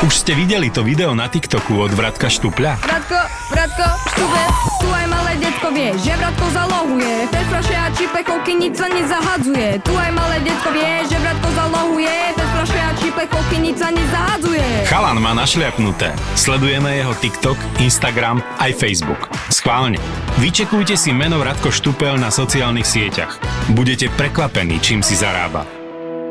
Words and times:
Už 0.00 0.24
ste 0.24 0.32
videli 0.32 0.72
to 0.72 0.80
video 0.80 1.12
na 1.12 1.28
TikToku 1.28 1.76
od 1.76 1.92
Vratka 1.92 2.32
Štupľa? 2.32 2.80
Bratko, 2.80 3.20
bratko, 3.52 3.86
štube, 4.08 4.42
tu 4.80 4.88
aj 4.88 5.06
malé 5.12 5.32
detko 5.36 5.68
vie, 5.76 5.92
že 6.00 6.16
bratko 6.16 6.46
zalohuje. 6.56 7.28
Bez 7.28 7.44
fľaše 7.52 7.76
a 7.76 7.88
čipechovky 7.92 8.52
nič 8.56 8.80
sa 8.80 8.88
nezahadzuje. 8.88 9.76
Tu 9.84 9.92
aj 9.92 10.10
malé 10.16 10.40
detko 10.40 10.72
vie, 10.72 11.04
že 11.04 11.20
bratko 11.20 11.48
zalohuje. 11.52 12.16
Bez 12.32 12.48
fľaše 12.48 12.80
a 12.80 12.90
čipechovky 12.96 13.56
nič 13.60 13.76
sa 13.76 13.88
nezahadzuje. 13.92 14.68
Chalan 14.88 15.20
má 15.20 15.36
našliapnuté. 15.36 16.16
Sledujeme 16.32 16.96
jeho 16.96 17.12
TikTok, 17.20 17.60
Instagram 17.84 18.40
aj 18.56 18.72
Facebook. 18.80 19.28
Schválne. 19.52 20.00
Vyčekujte 20.40 20.96
si 20.96 21.12
meno 21.12 21.44
Radko 21.44 21.68
Štupel 21.68 22.16
na 22.16 22.32
sociálnych 22.32 22.88
sieťach. 22.88 23.36
Budete 23.76 24.08
prekvapení, 24.16 24.80
čím 24.80 25.04
si 25.04 25.12
zarába. 25.12 25.68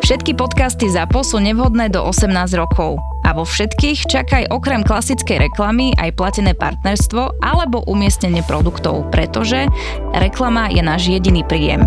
Všetky 0.02 0.34
podcasty 0.34 0.90
ZAPO 0.90 1.22
sú 1.22 1.38
nevhodné 1.38 1.94
do 1.94 2.02
18 2.02 2.34
rokov. 2.58 2.98
A 3.30 3.38
vo 3.38 3.46
všetkých 3.46 4.10
čakaj 4.10 4.50
okrem 4.50 4.82
klasickej 4.82 5.54
reklamy 5.54 5.94
aj 6.02 6.18
platené 6.18 6.58
partnerstvo 6.58 7.38
alebo 7.46 7.86
umiestnenie 7.86 8.42
produktov, 8.42 9.06
pretože 9.14 9.70
reklama 10.18 10.74
je 10.74 10.82
náš 10.82 11.14
jediný 11.14 11.46
príjem. 11.46 11.86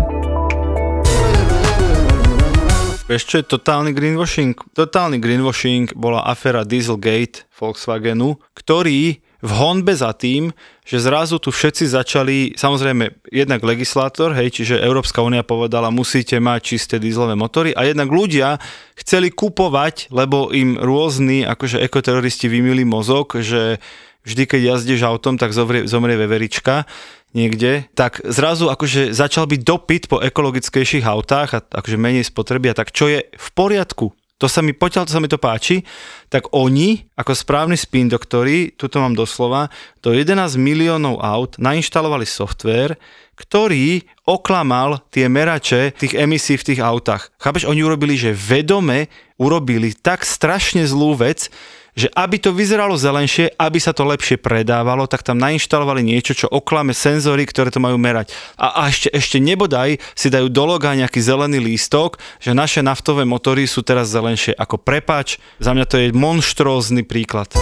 Vieš 3.11 3.23
čo 3.27 3.35
je 3.43 3.45
totálny 3.59 3.91
greenwashing? 3.91 4.55
Totálny 4.71 5.19
greenwashing 5.19 5.91
bola 5.99 6.23
aféra 6.23 6.63
Dieselgate 6.63 7.43
Volkswagenu, 7.51 8.39
ktorý 8.55 9.19
v 9.43 9.51
honbe 9.51 9.91
za 9.91 10.15
tým, 10.15 10.55
že 10.87 11.03
zrazu 11.03 11.35
tu 11.35 11.51
všetci 11.51 11.91
začali, 11.91 12.37
samozrejme, 12.55 13.27
jednak 13.27 13.59
legislátor, 13.59 14.31
hej, 14.31 14.55
čiže 14.55 14.79
Európska 14.79 15.19
únia 15.19 15.43
povedala, 15.43 15.91
musíte 15.91 16.39
mať 16.39 16.59
čisté 16.63 16.95
dízlové 16.95 17.35
motory 17.35 17.75
a 17.75 17.83
jednak 17.83 18.07
ľudia 18.07 18.55
chceli 18.95 19.35
kupovať, 19.35 20.15
lebo 20.15 20.47
im 20.55 20.79
rôzni 20.79 21.43
akože 21.43 21.83
ekoteroristi 21.83 22.47
vymili 22.47 22.87
mozog, 22.87 23.35
že 23.43 23.83
vždy, 24.23 24.43
keď 24.47 24.61
jazdíš 24.79 25.03
autom, 25.03 25.35
tak 25.35 25.51
zomrie, 25.51 25.83
zomrie 25.91 26.15
veverička 26.15 26.87
niekde, 27.35 27.91
tak 27.99 28.23
zrazu 28.23 28.71
akože 28.71 29.11
začal 29.11 29.49
byť 29.51 29.61
dopyt 29.65 30.03
po 30.07 30.23
ekologickejších 30.23 31.03
autách 31.03 31.49
a 31.51 31.59
akože 31.59 31.99
menej 31.99 32.23
spotreby 32.23 32.71
a 32.71 32.77
tak. 32.77 32.95
Čo 32.95 33.11
je 33.11 33.27
v 33.27 33.49
poriadku 33.51 34.15
to 34.43 34.51
sa 34.51 34.59
mi, 34.59 34.75
potiaľ 34.75 35.07
to 35.07 35.15
sa 35.15 35.23
mi 35.23 35.31
to 35.31 35.39
páči, 35.39 35.87
tak 36.27 36.51
oni, 36.51 37.07
ako 37.15 37.31
správni 37.31 37.79
spin 37.79 38.11
doktori, 38.11 38.75
tuto 38.75 38.99
mám 38.99 39.15
doslova, 39.15 39.71
do 40.03 40.11
11 40.11 40.59
miliónov 40.59 41.23
aut 41.23 41.55
nainštalovali 41.55 42.27
software, 42.27 42.99
ktorý 43.39 44.03
oklamal 44.27 44.99
tie 45.15 45.31
merače 45.31 45.95
tých 45.95 46.19
emisí 46.19 46.59
v 46.59 46.75
tých 46.75 46.83
autách. 46.83 47.31
Chápeš, 47.39 47.63
oni 47.71 47.87
urobili, 47.87 48.19
že 48.19 48.35
vedome 48.35 49.07
urobili 49.39 49.95
tak 49.95 50.27
strašne 50.27 50.83
zlú 50.83 51.15
vec, 51.15 51.47
že 51.93 52.09
aby 52.13 52.41
to 52.41 52.53
vyzeralo 52.53 52.97
zelenšie, 52.97 53.53
aby 53.57 53.77
sa 53.77 53.93
to 53.93 54.05
lepšie 54.05 54.41
predávalo, 54.41 55.05
tak 55.05 55.21
tam 55.21 55.37
nainštalovali 55.37 56.01
niečo, 56.01 56.33
čo 56.33 56.49
oklame 56.49 56.91
senzory, 56.93 57.45
ktoré 57.45 57.69
to 57.69 57.81
majú 57.81 58.01
merať. 58.01 58.33
A, 58.57 58.85
a 58.85 58.89
ešte, 58.89 59.13
ešte 59.13 59.37
nebodaj 59.37 60.01
si 60.17 60.27
dajú 60.33 60.49
do 60.49 60.63
loga 60.65 60.97
nejaký 60.97 61.21
zelený 61.21 61.61
lístok, 61.61 62.17
že 62.41 62.57
naše 62.57 62.81
naftové 62.81 63.25
motory 63.25 63.69
sú 63.69 63.85
teraz 63.85 64.09
zelenšie. 64.09 64.57
Ako 64.57 64.81
prepač, 64.81 65.37
za 65.61 65.71
mňa 65.73 65.85
to 65.85 66.01
je 66.01 66.13
monštrózny 66.13 67.05
príklad. 67.05 67.53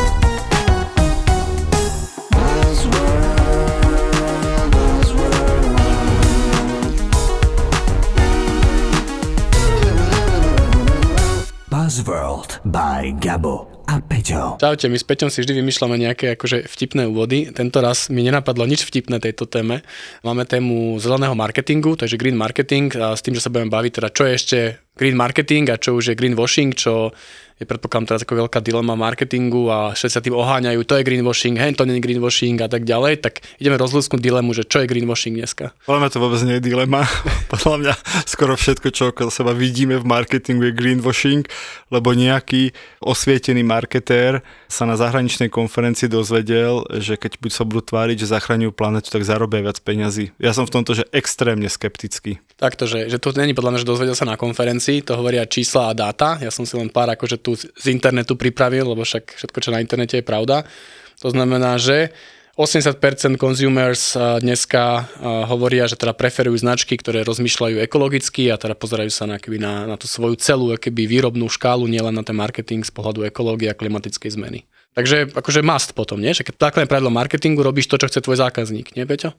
Buzzworld 11.72 12.64
by 12.68 13.16
Gabo 13.20 13.71
a 13.92 14.00
Peťo. 14.00 14.56
Čaute, 14.56 14.88
my 14.88 14.96
s 14.96 15.04
Peťom 15.04 15.28
si 15.28 15.44
vždy 15.44 15.60
vymýšľame 15.60 16.00
nejaké 16.00 16.40
akože 16.40 16.64
vtipné 16.64 17.12
úvody. 17.12 17.52
Tento 17.52 17.84
raz 17.84 18.08
mi 18.08 18.24
nenapadlo 18.24 18.64
nič 18.64 18.88
vtipné 18.88 19.20
tejto 19.20 19.44
téme. 19.52 19.84
Máme 20.24 20.48
tému 20.48 20.96
zeleného 20.96 21.36
marketingu, 21.36 22.00
takže 22.00 22.16
green 22.16 22.40
marketing 22.40 22.88
a 22.96 23.12
s 23.12 23.20
tým, 23.20 23.36
že 23.36 23.44
sa 23.44 23.52
budeme 23.52 23.68
baviť 23.68 23.92
teda, 24.00 24.08
čo 24.16 24.24
je 24.24 24.32
ešte 24.32 24.58
green 24.96 25.16
marketing 25.16 25.72
a 25.72 25.80
čo 25.80 25.96
už 25.96 26.12
je 26.12 26.20
greenwashing, 26.20 26.76
čo 26.76 27.16
je 27.62 27.70
predpokladám 27.70 28.10
teraz 28.10 28.22
ako 28.26 28.50
veľká 28.50 28.58
dilema 28.66 28.98
marketingu 28.98 29.70
a 29.70 29.94
všetci 29.94 30.16
sa 30.18 30.26
tým 30.26 30.34
oháňajú, 30.34 30.82
to 30.82 30.98
je 30.98 31.06
greenwashing, 31.06 31.62
hej, 31.62 31.78
to 31.78 31.86
nie 31.86 32.02
je 32.02 32.06
greenwashing 32.10 32.58
a 32.58 32.66
tak 32.66 32.90
ďalej, 32.90 33.22
tak 33.22 33.46
ideme 33.62 33.78
rozlúsknuť 33.78 34.18
dilemu, 34.18 34.50
že 34.58 34.66
čo 34.66 34.82
je 34.82 34.90
greenwashing 34.90 35.38
dneska. 35.38 35.70
Podľa 35.86 36.00
mňa 36.02 36.10
to 36.10 36.18
vôbec 36.18 36.42
nie 36.42 36.58
je 36.58 36.66
dilema. 36.66 37.06
Podľa 37.54 37.76
mňa 37.86 37.94
skoro 38.26 38.58
všetko, 38.58 38.88
čo 38.90 39.14
okolo 39.14 39.30
seba 39.30 39.54
vidíme 39.54 40.02
v 40.02 40.06
marketingu 40.10 40.66
je 40.66 40.74
greenwashing, 40.74 41.46
lebo 41.94 42.18
nejaký 42.18 42.74
osvietený 42.98 43.62
marketér 43.62 44.42
sa 44.66 44.90
na 44.90 44.98
zahraničnej 44.98 45.54
konferencii 45.54 46.10
dozvedel, 46.10 46.82
že 46.98 47.14
keď 47.14 47.38
buď 47.38 47.52
sa 47.54 47.62
budú 47.62 47.86
tváriť, 47.86 48.26
že 48.26 48.34
zachraňujú 48.34 48.74
planetu, 48.74 49.14
tak 49.14 49.22
zarobia 49.22 49.62
viac 49.62 49.78
peňazí. 49.86 50.34
Ja 50.42 50.58
som 50.58 50.66
v 50.66 50.82
tomto, 50.82 50.98
že 50.98 51.06
extrémne 51.14 51.70
skeptický. 51.70 52.42
Takto, 52.58 52.90
že, 52.90 53.06
že 53.06 53.22
to 53.22 53.38
není 53.38 53.54
podľa 53.54 53.78
mňa, 53.78 53.82
že 53.86 53.90
dozvedel 53.90 54.18
sa 54.18 54.26
na 54.26 54.34
konferencii, 54.34 54.81
to 55.06 55.14
hovoria 55.14 55.46
čísla 55.46 55.92
a 55.92 55.94
dáta. 55.94 56.42
Ja 56.42 56.50
som 56.50 56.66
si 56.66 56.74
len 56.74 56.90
pár 56.90 57.14
akože 57.14 57.38
tu 57.38 57.54
z 57.54 57.86
internetu 57.94 58.34
pripravil, 58.34 58.90
lebo 58.90 59.06
však 59.06 59.38
všetko, 59.38 59.58
čo 59.62 59.70
na 59.70 59.78
internete 59.78 60.18
je 60.18 60.26
pravda. 60.26 60.66
To 61.22 61.30
znamená, 61.30 61.78
že 61.78 62.10
80% 62.58 63.40
consumers 63.40 64.18
dneska 64.18 65.08
hovoria, 65.48 65.88
že 65.88 65.96
teda 65.96 66.12
preferujú 66.12 66.60
značky, 66.60 67.00
ktoré 67.00 67.24
rozmýšľajú 67.24 67.80
ekologicky 67.80 68.52
a 68.52 68.60
teda 68.60 68.76
pozerajú 68.76 69.08
sa 69.08 69.24
na, 69.24 69.40
na, 69.40 69.74
na 69.88 69.96
tú 69.96 70.06
svoju 70.06 70.36
celú 70.36 70.76
keby, 70.76 71.08
výrobnú 71.08 71.48
škálu, 71.48 71.88
nielen 71.88 72.12
na 72.12 72.26
ten 72.28 72.36
marketing 72.36 72.84
z 72.84 72.92
pohľadu 72.92 73.24
ekológie 73.24 73.72
a 73.72 73.78
klimatickej 73.78 74.36
zmeny. 74.36 74.68
Takže 74.92 75.32
akože 75.32 75.64
must 75.64 75.96
potom, 75.96 76.20
nie? 76.20 76.36
Že 76.36 76.52
keď 76.52 76.56
takové 76.60 76.84
pravidlo 76.84 77.16
marketingu 77.16 77.64
robíš 77.64 77.88
to, 77.88 77.96
čo 77.96 78.12
chce 78.12 78.20
tvoj 78.20 78.44
zákazník, 78.44 78.92
nie 79.00 79.08
Peťo? 79.08 79.32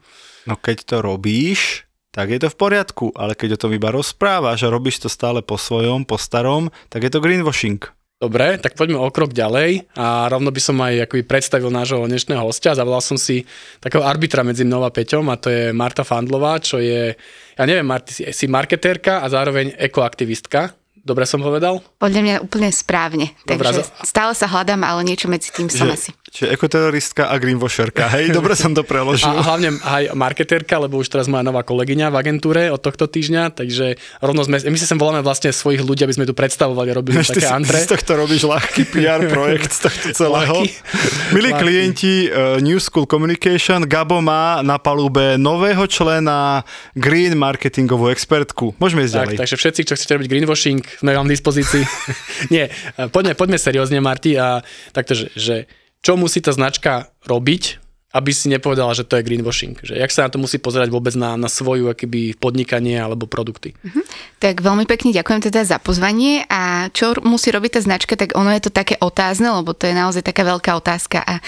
No 0.49 0.57
keď 0.57 0.89
to 0.89 0.97
robíš, 1.05 1.85
tak 2.13 2.29
je 2.29 2.39
to 2.45 2.53
v 2.53 2.61
poriadku, 2.61 3.07
ale 3.17 3.33
keď 3.33 3.57
o 3.57 3.61
tom 3.67 3.73
iba 3.73 3.89
rozprávaš 3.89 4.69
a 4.69 4.73
robíš 4.73 5.01
to 5.01 5.09
stále 5.09 5.41
po 5.41 5.57
svojom, 5.57 6.05
po 6.05 6.21
starom, 6.21 6.69
tak 6.93 7.09
je 7.09 7.11
to 7.11 7.25
greenwashing. 7.25 7.81
Dobre, 8.23 8.55
tak 8.63 8.79
poďme 8.79 9.03
o 9.03 9.11
krok 9.11 9.35
ďalej 9.35 9.91
a 9.99 10.31
rovno 10.31 10.55
by 10.55 10.61
som 10.63 10.79
aj 10.79 11.11
akoby 11.11 11.27
predstavil 11.27 11.75
nášho 11.75 12.07
dnešného 12.07 12.39
hostia. 12.39 12.71
Zavolal 12.71 13.03
som 13.03 13.19
si 13.19 13.43
takého 13.83 14.07
arbitra 14.07 14.47
medzi 14.47 14.63
mnou 14.63 14.87
a 14.87 14.95
Peťom 14.95 15.27
a 15.27 15.35
to 15.35 15.51
je 15.51 15.75
Marta 15.75 16.07
Fandlová, 16.07 16.63
čo 16.63 16.79
je, 16.79 17.19
ja 17.59 17.65
neviem, 17.67 17.83
Marty, 17.83 18.31
si 18.31 18.47
marketérka 18.47 19.25
a 19.25 19.27
zároveň 19.27 19.75
ekoaktivistka. 19.75 20.71
Dobre 21.03 21.27
som 21.27 21.43
povedal? 21.43 21.83
Podľa 21.99 22.21
mňa 22.23 22.37
úplne 22.47 22.71
správne. 22.71 23.35
Dobre, 23.43 23.75
takže 23.75 23.91
stále 24.07 24.39
sa 24.39 24.47
hľadám, 24.47 24.87
ale 24.87 25.03
niečo 25.03 25.27
medzi 25.27 25.51
tým 25.51 25.67
som 25.67 25.91
že, 25.91 25.95
asi. 25.99 26.11
Čiže 26.33 26.49
ekoteroristka 26.49 27.29
a 27.29 27.37
greenwasherka, 27.37 28.09
hej? 28.09 28.33
Dobre 28.33 28.57
som 28.57 28.73
to 28.73 28.81
preložil. 28.81 29.29
A 29.29 29.45
hlavne 29.45 29.77
aj 29.85 30.17
marketérka, 30.17 30.81
lebo 30.81 30.97
už 30.97 31.13
teraz 31.13 31.29
moja 31.29 31.45
nová 31.45 31.61
kolegyňa 31.61 32.09
v 32.09 32.17
agentúre 32.17 32.63
od 32.73 32.81
tohto 32.81 33.05
týždňa, 33.05 33.53
takže 33.53 34.01
rovno 34.25 34.41
sme, 34.41 34.57
my 34.65 34.79
sa 34.81 34.89
sem 34.89 34.97
voláme 34.97 35.21
vlastne 35.21 35.53
svojich 35.53 35.85
ľudí, 35.85 36.09
aby 36.09 36.17
sme 36.17 36.25
tu 36.25 36.33
predstavovali, 36.33 36.89
robili 36.89 37.21
Než 37.21 37.37
také 37.37 37.45
ty 37.45 37.53
antre. 37.53 37.85
z 37.85 37.93
tohto 37.93 38.17
robíš 38.17 38.49
ľahký 38.49 38.89
PR 38.97 39.29
projekt 39.29 39.77
z 39.77 39.81
tohto 39.85 40.09
celého. 40.17 40.57
Ľahký. 40.65 41.37
Milí 41.37 41.53
ľahký. 41.53 41.61
klienti 41.61 42.15
uh, 42.33 42.57
New 42.65 42.81
School 42.81 43.05
Communication, 43.05 43.85
Gabo 43.85 44.25
má 44.25 44.65
na 44.65 44.81
palube 44.81 45.37
nového 45.37 45.85
člena 45.85 46.65
green 46.97 47.37
marketingovú 47.37 48.09
expertku. 48.09 48.73
Môžeme 48.81 49.05
ísť 49.05 49.13
tak, 49.13 49.21
ďalej. 49.21 49.37
Takže 49.37 49.57
všetci, 49.61 49.81
čo 49.85 49.93
chcete 50.01 50.17
robiť 50.17 50.29
greenwashing, 50.33 50.81
sme 50.97 51.13
vám 51.13 51.29
v 51.29 51.37
dispozícii. 51.37 51.85
Nie, 52.57 52.73
poďme, 53.13 53.37
poďme 53.37 53.61
seriózne, 53.61 54.01
Marti, 54.01 54.33
a 54.41 54.65
takto, 54.97 55.13
že, 55.13 55.29
že 55.37 55.57
čo 56.03 56.19
musí 56.19 56.43
tá 56.43 56.51
značka 56.51 57.15
robiť, 57.25 57.79
aby 58.13 58.31
si 58.37 58.53
nepovedala, 58.53 58.93
že 58.93 59.09
to 59.09 59.17
je 59.17 59.25
greenwashing. 59.25 59.81
Že 59.81 59.97
jak 59.97 60.13
sa 60.13 60.29
na 60.29 60.31
to 60.31 60.37
musí 60.37 60.61
pozerať 60.61 60.93
vôbec 60.93 61.17
na, 61.17 61.41
na 61.41 61.49
svoju 61.49 61.89
akýby, 61.89 62.37
podnikanie 62.37 63.01
alebo 63.01 63.25
produkty. 63.25 63.73
Mm-hmm. 63.73 64.05
Tak 64.37 64.61
veľmi 64.61 64.85
pekne 64.85 65.17
ďakujem 65.17 65.49
teda 65.49 65.65
za 65.65 65.81
pozvanie 65.81 66.45
a 66.53 66.93
čo 66.93 67.17
musí 67.25 67.49
robiť 67.49 67.79
tá 67.79 67.81
značka, 67.81 68.13
tak 68.21 68.37
ono 68.37 68.53
je 68.53 68.69
to 68.69 68.71
také 68.75 69.01
otázne, 69.01 69.49
lebo 69.49 69.73
to 69.73 69.89
je 69.89 69.97
naozaj 69.97 70.29
taká 70.29 70.45
veľká 70.45 70.77
otázka 70.77 71.25
a 71.25 71.41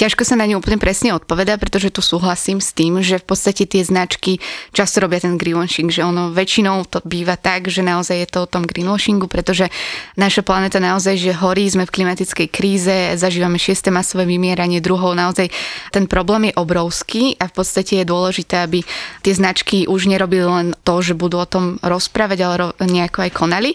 ťažko 0.00 0.24
sa 0.24 0.40
na 0.40 0.48
ňu 0.48 0.64
úplne 0.64 0.80
presne 0.80 1.12
odpoveda, 1.12 1.60
pretože 1.60 1.92
tu 1.92 2.00
súhlasím 2.00 2.64
s 2.64 2.72
tým, 2.72 3.04
že 3.04 3.20
v 3.20 3.26
podstate 3.28 3.68
tie 3.68 3.84
značky 3.84 4.40
často 4.72 5.04
robia 5.04 5.20
ten 5.20 5.36
greenwashing, 5.36 5.92
že 5.92 6.00
ono 6.00 6.32
väčšinou 6.32 6.88
to 6.88 7.04
býva 7.04 7.36
tak, 7.36 7.68
že 7.68 7.84
naozaj 7.84 8.16
je 8.24 8.28
to 8.32 8.38
o 8.46 8.48
tom 8.48 8.64
greenwashingu, 8.64 9.28
pretože 9.28 9.68
naša 10.16 10.40
planéta 10.40 10.80
naozaj, 10.80 11.20
že 11.20 11.36
horí, 11.36 11.68
sme 11.68 11.84
v 11.84 11.92
klimatickej 11.92 12.48
kríze, 12.48 12.96
zažívame 13.20 13.60
šieste 13.60 13.92
masové 13.92 14.24
vymieranie 14.24 14.80
druhov, 14.80 15.12
naozaj 15.12 15.52
ten 15.92 16.05
problém 16.08 16.50
je 16.50 16.58
obrovský 16.58 17.38
a 17.38 17.50
v 17.50 17.54
podstate 17.54 18.02
je 18.02 18.06
dôležité, 18.06 18.62
aby 18.62 18.82
tie 19.22 19.32
značky 19.34 19.86
už 19.86 20.08
nerobili 20.10 20.46
len 20.46 20.68
to, 20.82 21.02
že 21.02 21.18
budú 21.18 21.42
o 21.42 21.50
tom 21.50 21.78
rozprávať, 21.82 22.38
ale 22.42 22.56
nejako 22.82 23.26
aj 23.26 23.30
konali. 23.34 23.70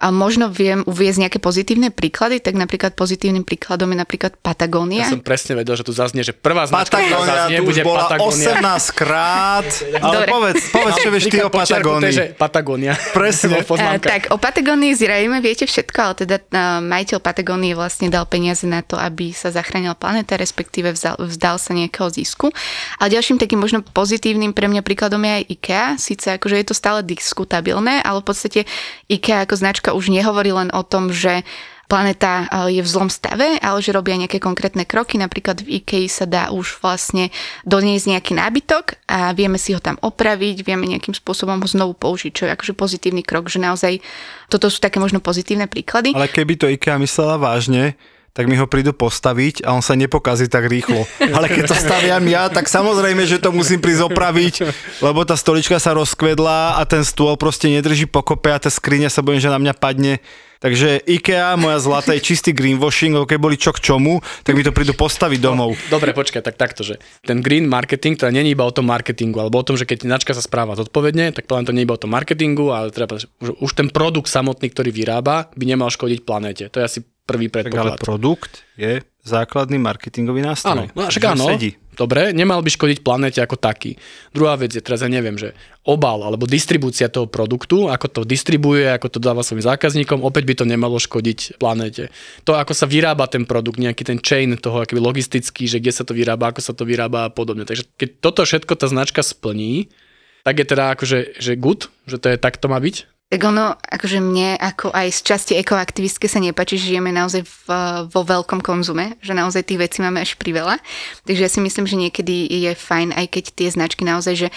A 0.00 0.08
možno 0.08 0.48
viem 0.48 0.80
uviezť 0.88 1.28
nejaké 1.28 1.38
pozitívne 1.38 1.92
príklady, 1.92 2.40
tak 2.40 2.56
napríklad 2.56 2.96
pozitívnym 2.96 3.44
príkladom 3.44 3.92
je 3.92 3.98
napríklad 4.00 4.32
Patagónia. 4.40 5.04
Ja 5.04 5.12
som 5.12 5.20
presne 5.20 5.60
vedel, 5.60 5.76
že 5.76 5.84
tu 5.84 5.92
zaznie, 5.92 6.24
že 6.24 6.32
prvá 6.32 6.64
značka, 6.64 6.96
ktorá 6.96 7.20
Patagónia 7.20 7.36
zaznie, 7.36 7.58
tu 7.60 7.62
už 7.62 7.68
bude 7.68 7.82
bola 7.84 8.02
Patagónia. 8.08 8.48
18 8.64 9.00
krát, 9.00 9.68
ale 10.04 10.14
Dobre. 10.16 10.28
povedz, 10.32 10.60
povedz, 10.72 10.96
čo 10.98 11.08
vieš 11.12 11.24
ty 11.28 11.38
o 11.44 11.50
počiarknuté, 11.52 12.08
že 12.10 12.24
Patagónii. 12.34 12.70
Patagónia. 12.70 12.94
Presne. 13.12 13.56
Uh, 13.70 13.96
tak 14.02 14.28
o 14.34 14.36
Patagónii 14.36 14.92
zrejme 14.92 15.38
viete 15.40 15.64
všetko, 15.64 15.98
ale 16.02 16.14
teda 16.26 16.36
uh, 16.42 16.82
majiteľ 16.84 17.18
Patagónie 17.22 17.72
vlastne 17.72 18.10
dal 18.12 18.26
peniaze 18.26 18.66
na 18.66 18.82
to, 18.82 18.98
aby 18.98 19.30
sa 19.30 19.48
zachránila 19.48 19.94
planéta, 19.94 20.36
respektíve 20.36 20.92
vzal, 20.92 21.16
vzdal 21.16 21.56
sa 21.56 21.70
nejakého 21.72 22.10
zisku. 22.10 22.50
Ale 22.98 23.14
ďalším 23.14 23.38
takým 23.40 23.62
možno 23.62 23.80
pozitívnym 23.80 24.52
pre 24.52 24.66
mňa 24.66 24.82
príkladom 24.82 25.22
je 25.22 25.32
aj 25.32 25.44
IKEA. 25.54 25.86
Síce 25.96 26.26
akože 26.34 26.56
je 26.60 26.66
to 26.66 26.74
stále 26.76 27.00
diskutabilné, 27.06 28.02
ale 28.02 28.20
v 28.20 28.26
podstate 28.26 28.60
IKEA 29.06 29.46
ako 29.46 29.54
značka 29.56 29.89
už 29.92 30.14
nehovorí 30.14 30.54
len 30.54 30.70
o 30.70 30.82
tom, 30.82 31.10
že 31.10 31.42
planéta 31.90 32.46
eh, 32.46 32.78
je 32.78 32.82
v 32.86 32.88
zlom 32.88 33.10
stave, 33.10 33.58
ale 33.58 33.78
že 33.82 33.90
robia 33.90 34.14
nejaké 34.14 34.38
konkrétne 34.38 34.86
kroky. 34.86 35.18
Napríklad 35.18 35.66
v 35.66 35.82
IKEA 35.82 36.06
sa 36.06 36.30
dá 36.30 36.54
už 36.54 36.78
vlastne 36.78 37.34
doniesť 37.66 38.14
nejaký 38.14 38.32
nábytok 38.38 39.02
a 39.10 39.34
vieme 39.34 39.58
si 39.58 39.74
ho 39.74 39.82
tam 39.82 39.98
opraviť, 39.98 40.62
vieme 40.62 40.86
nejakým 40.86 41.18
spôsobom 41.18 41.58
ho 41.58 41.66
znovu 41.66 41.98
použiť, 41.98 42.30
čo 42.30 42.46
je 42.46 42.54
akože 42.54 42.78
pozitívny 42.78 43.26
krok, 43.26 43.50
že 43.50 43.58
naozaj 43.58 43.98
toto 44.46 44.70
sú 44.70 44.78
také 44.78 45.02
možno 45.02 45.18
pozitívne 45.18 45.66
príklady. 45.66 46.14
Ale 46.14 46.30
keby 46.30 46.54
to 46.54 46.70
IKEA 46.70 47.02
myslela 47.02 47.42
vážne, 47.42 47.98
tak 48.30 48.46
mi 48.46 48.54
ho 48.54 48.66
prídu 48.70 48.94
postaviť 48.94 49.66
a 49.66 49.74
on 49.74 49.82
sa 49.82 49.98
nepokazí 49.98 50.46
tak 50.46 50.70
rýchlo. 50.70 51.02
Ale 51.18 51.50
keď 51.50 51.74
to 51.74 51.76
staviam 51.76 52.22
ja, 52.30 52.46
tak 52.46 52.70
samozrejme, 52.70 53.26
že 53.26 53.42
to 53.42 53.50
musím 53.50 53.82
prísť 53.82 54.06
opraviť, 54.06 54.54
lebo 55.02 55.26
tá 55.26 55.34
stolička 55.34 55.82
sa 55.82 55.94
rozkvedla 55.98 56.78
a 56.78 56.82
ten 56.86 57.02
stôl 57.02 57.34
proste 57.34 57.66
nedrží 57.66 58.06
pokope 58.06 58.50
a 58.54 58.62
tá 58.62 58.70
skriňa 58.70 59.10
sa 59.10 59.22
bojím, 59.22 59.42
že 59.42 59.50
na 59.50 59.58
mňa 59.58 59.74
padne. 59.74 60.22
Takže 60.60 61.00
IKEA, 61.08 61.56
moja 61.56 61.80
zlatá, 61.80 62.12
je 62.12 62.20
čistý 62.20 62.52
greenwashing, 62.52 63.16
lebo 63.16 63.24
keď 63.24 63.38
boli 63.40 63.56
čo 63.56 63.72
k 63.72 63.80
čomu, 63.80 64.20
tak 64.44 64.52
mi 64.52 64.60
to 64.60 64.76
prídu 64.76 64.92
postaviť 64.92 65.40
domov. 65.40 65.72
Dobre, 65.88 66.12
počkaj, 66.12 66.44
tak 66.44 66.60
takto, 66.60 66.84
že 66.84 67.00
ten 67.24 67.40
green 67.40 67.64
marketing, 67.64 68.20
nie 68.28 68.44
je 68.44 68.52
iba 68.52 68.68
o 68.68 68.72
tom 68.74 68.84
marketingu, 68.84 69.40
alebo 69.40 69.56
o 69.56 69.64
tom, 69.64 69.80
že 69.80 69.88
keď 69.88 70.04
značka 70.04 70.36
sa 70.36 70.44
správa 70.44 70.76
zodpovedne, 70.76 71.32
tak 71.32 71.48
plán 71.48 71.64
to 71.64 71.72
nie 71.72 71.88
iba 71.88 71.96
o 71.96 72.02
tom 72.02 72.12
marketingu, 72.12 72.76
ale 72.76 72.92
že 72.92 73.32
už 73.40 73.72
ten 73.72 73.88
produkt 73.88 74.28
samotný, 74.28 74.68
ktorý 74.68 74.92
vyrába, 74.92 75.48
by 75.56 75.64
nemal 75.64 75.88
škodiť 75.88 76.28
planéte. 76.28 76.68
To 76.68 76.84
je 76.84 76.84
asi 76.84 77.00
prvý 77.30 77.46
Tak 77.46 77.70
ale 77.70 77.94
predpoklad. 77.94 77.98
produkt 78.02 78.52
je 78.74 78.98
základný 79.22 79.78
marketingový 79.78 80.42
nástroj. 80.42 80.90
Áno, 80.90 80.96
no 80.96 81.06
však 81.06 81.24
áno, 81.36 81.46
Sedí. 81.52 81.76
dobre, 81.92 82.32
nemal 82.32 82.64
by 82.64 82.70
škodiť 82.72 83.04
planéte 83.04 83.38
ako 83.44 83.60
taký. 83.60 84.00
Druhá 84.32 84.56
vec 84.56 84.72
je, 84.72 84.80
teraz 84.80 85.04
ja 85.04 85.12
neviem, 85.12 85.36
že 85.36 85.52
obal 85.84 86.24
alebo 86.24 86.48
distribúcia 86.48 87.12
toho 87.12 87.28
produktu, 87.28 87.92
ako 87.92 88.06
to 88.08 88.20
distribuje, 88.24 88.88
ako 88.88 89.12
to 89.12 89.18
dáva 89.20 89.44
svojim 89.44 89.64
zákazníkom, 89.64 90.24
opäť 90.24 90.48
by 90.48 90.54
to 90.56 90.64
nemalo 90.64 90.96
škodiť 90.96 91.60
planéte. 91.60 92.08
To, 92.48 92.56
ako 92.56 92.72
sa 92.72 92.88
vyrába 92.88 93.28
ten 93.28 93.44
produkt, 93.44 93.76
nejaký 93.76 94.02
ten 94.08 94.18
chain 94.24 94.56
toho 94.56 94.82
akoby 94.82 95.00
logistický, 95.00 95.68
že 95.68 95.78
kde 95.78 95.92
sa 95.92 96.04
to 96.08 96.16
vyrába, 96.16 96.56
ako 96.56 96.60
sa 96.64 96.72
to 96.72 96.88
vyrába 96.88 97.28
a 97.28 97.32
podobne. 97.32 97.68
Takže 97.68 97.92
keď 98.00 98.08
toto 98.24 98.40
všetko 98.48 98.72
tá 98.72 98.88
značka 98.88 99.20
splní, 99.20 99.92
tak 100.48 100.56
je 100.56 100.64
teda 100.64 100.96
akože 100.96 101.36
že 101.36 101.52
good, 101.60 101.92
že 102.08 102.16
to 102.16 102.32
je 102.32 102.36
tak 102.40 102.56
to 102.56 102.72
má 102.72 102.80
byť. 102.80 103.19
Tak 103.30 103.46
ono, 103.46 103.78
akože 103.78 104.18
mne, 104.18 104.58
ako 104.58 104.90
aj 104.90 105.14
z 105.14 105.20
časti 105.22 105.52
ekoaktivistke 105.54 106.26
sa 106.26 106.42
nepáči, 106.42 106.82
že 106.82 106.90
žijeme 106.90 107.14
naozaj 107.14 107.46
v, 107.46 107.66
vo 108.10 108.26
veľkom 108.26 108.58
konzume, 108.58 109.14
že 109.22 109.38
naozaj 109.38 109.70
tých 109.70 109.86
vecí 109.86 110.02
máme 110.02 110.18
až 110.18 110.34
priveľa. 110.34 110.82
Takže 111.30 111.46
ja 111.46 111.46
si 111.46 111.62
myslím, 111.62 111.86
že 111.86 111.94
niekedy 111.94 112.50
je 112.50 112.74
fajn, 112.74 113.14
aj 113.14 113.26
keď 113.30 113.44
tie 113.54 113.68
značky 113.70 114.02
naozaj, 114.02 114.34
že 114.34 114.48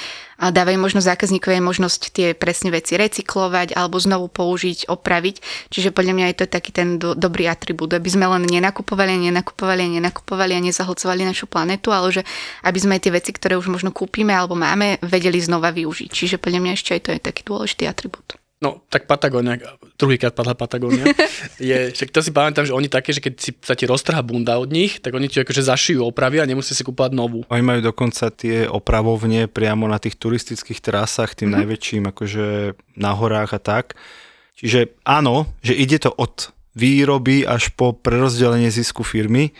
dávajú 0.41 0.81
možnosť 0.81 1.05
zákazníkovi 1.05 1.61
možnosť 1.61 2.01
tie 2.17 2.27
presne 2.33 2.73
veci 2.73 2.97
recyklovať 2.97 3.77
alebo 3.77 4.01
znovu 4.01 4.25
použiť, 4.25 4.89
opraviť. 4.89 5.69
Čiže 5.69 5.93
podľa 5.93 6.17
mňa 6.17 6.25
je 6.33 6.37
to 6.41 6.45
taký 6.49 6.73
ten 6.73 6.97
do, 6.97 7.13
dobrý 7.13 7.45
atribút, 7.45 7.93
aby 7.93 8.09
sme 8.09 8.25
len 8.25 8.41
nenakupovali, 8.41 9.29
nenakupovali, 9.29 10.01
nenakupovali 10.01 10.57
a 10.57 10.65
nezahlcovali 10.65 11.21
našu 11.29 11.45
planetu, 11.45 11.93
ale 11.93 12.09
že 12.09 12.21
aby 12.65 12.81
sme 12.81 12.97
tie 12.97 13.13
veci, 13.13 13.37
ktoré 13.37 13.53
už 13.53 13.69
možno 13.69 13.93
kúpime 13.93 14.33
alebo 14.33 14.57
máme, 14.57 14.97
vedeli 15.05 15.37
znova 15.37 15.69
využiť. 15.69 16.09
Čiže 16.09 16.41
podľa 16.41 16.57
mňa 16.65 16.71
ešte 16.73 16.97
aj 16.97 17.01
to 17.05 17.09
je 17.13 17.19
taký 17.21 17.45
dôležitý 17.45 17.85
atribút. 17.85 18.41
No, 18.63 18.79
tak 18.87 19.11
Patagónia, 19.11 19.59
druhýkrát 19.99 20.31
padla 20.31 20.55
Patagónia, 20.55 21.03
je, 21.59 21.91
však 21.91 22.15
to 22.15 22.23
si 22.23 22.31
pamätám, 22.31 22.63
že 22.63 22.71
oni 22.71 22.87
také, 22.87 23.11
že 23.11 23.19
keď 23.19 23.33
si, 23.35 23.51
sa 23.59 23.75
ti 23.75 23.83
roztrhá 23.83 24.23
bunda 24.23 24.55
od 24.55 24.71
nich, 24.71 25.03
tak 25.03 25.11
oni 25.11 25.27
ti 25.27 25.43
akože 25.43 25.67
zašijú 25.67 25.99
opravy 25.99 26.39
a 26.39 26.47
nemusí 26.47 26.71
si 26.71 26.87
kúpať 26.87 27.11
novú. 27.11 27.43
Oni 27.51 27.59
majú 27.59 27.83
dokonca 27.83 28.31
tie 28.31 28.63
opravovne 28.71 29.51
priamo 29.51 29.83
na 29.83 29.99
tých 29.99 30.15
turistických 30.15 30.79
trasách, 30.79 31.35
tým 31.35 31.51
mm-hmm. 31.51 31.59
najväčším, 31.59 32.03
akože 32.07 32.45
na 32.95 33.11
horách 33.11 33.51
a 33.51 33.59
tak. 33.59 33.99
Čiže 34.55 34.95
áno, 35.03 35.51
že 35.59 35.75
ide 35.75 35.99
to 35.99 36.15
od 36.15 36.55
výroby 36.71 37.43
až 37.43 37.67
po 37.75 37.91
prerozdelenie 37.91 38.71
zisku 38.71 39.03
firmy. 39.03 39.51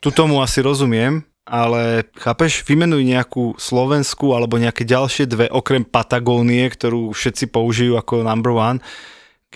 Tu 0.00 0.08
tomu 0.08 0.40
asi 0.40 0.64
rozumiem, 0.64 1.28
ale 1.46 2.10
chápeš, 2.18 2.66
vymenuj 2.66 3.06
nejakú 3.06 3.54
slovenskú 3.54 4.34
alebo 4.34 4.58
nejaké 4.58 4.82
ďalšie 4.82 5.30
dve, 5.30 5.46
okrem 5.46 5.86
Patagónie, 5.86 6.66
ktorú 6.66 7.14
všetci 7.14 7.54
použijú 7.54 7.94
ako 7.94 8.26
number 8.26 8.50
one, 8.50 8.82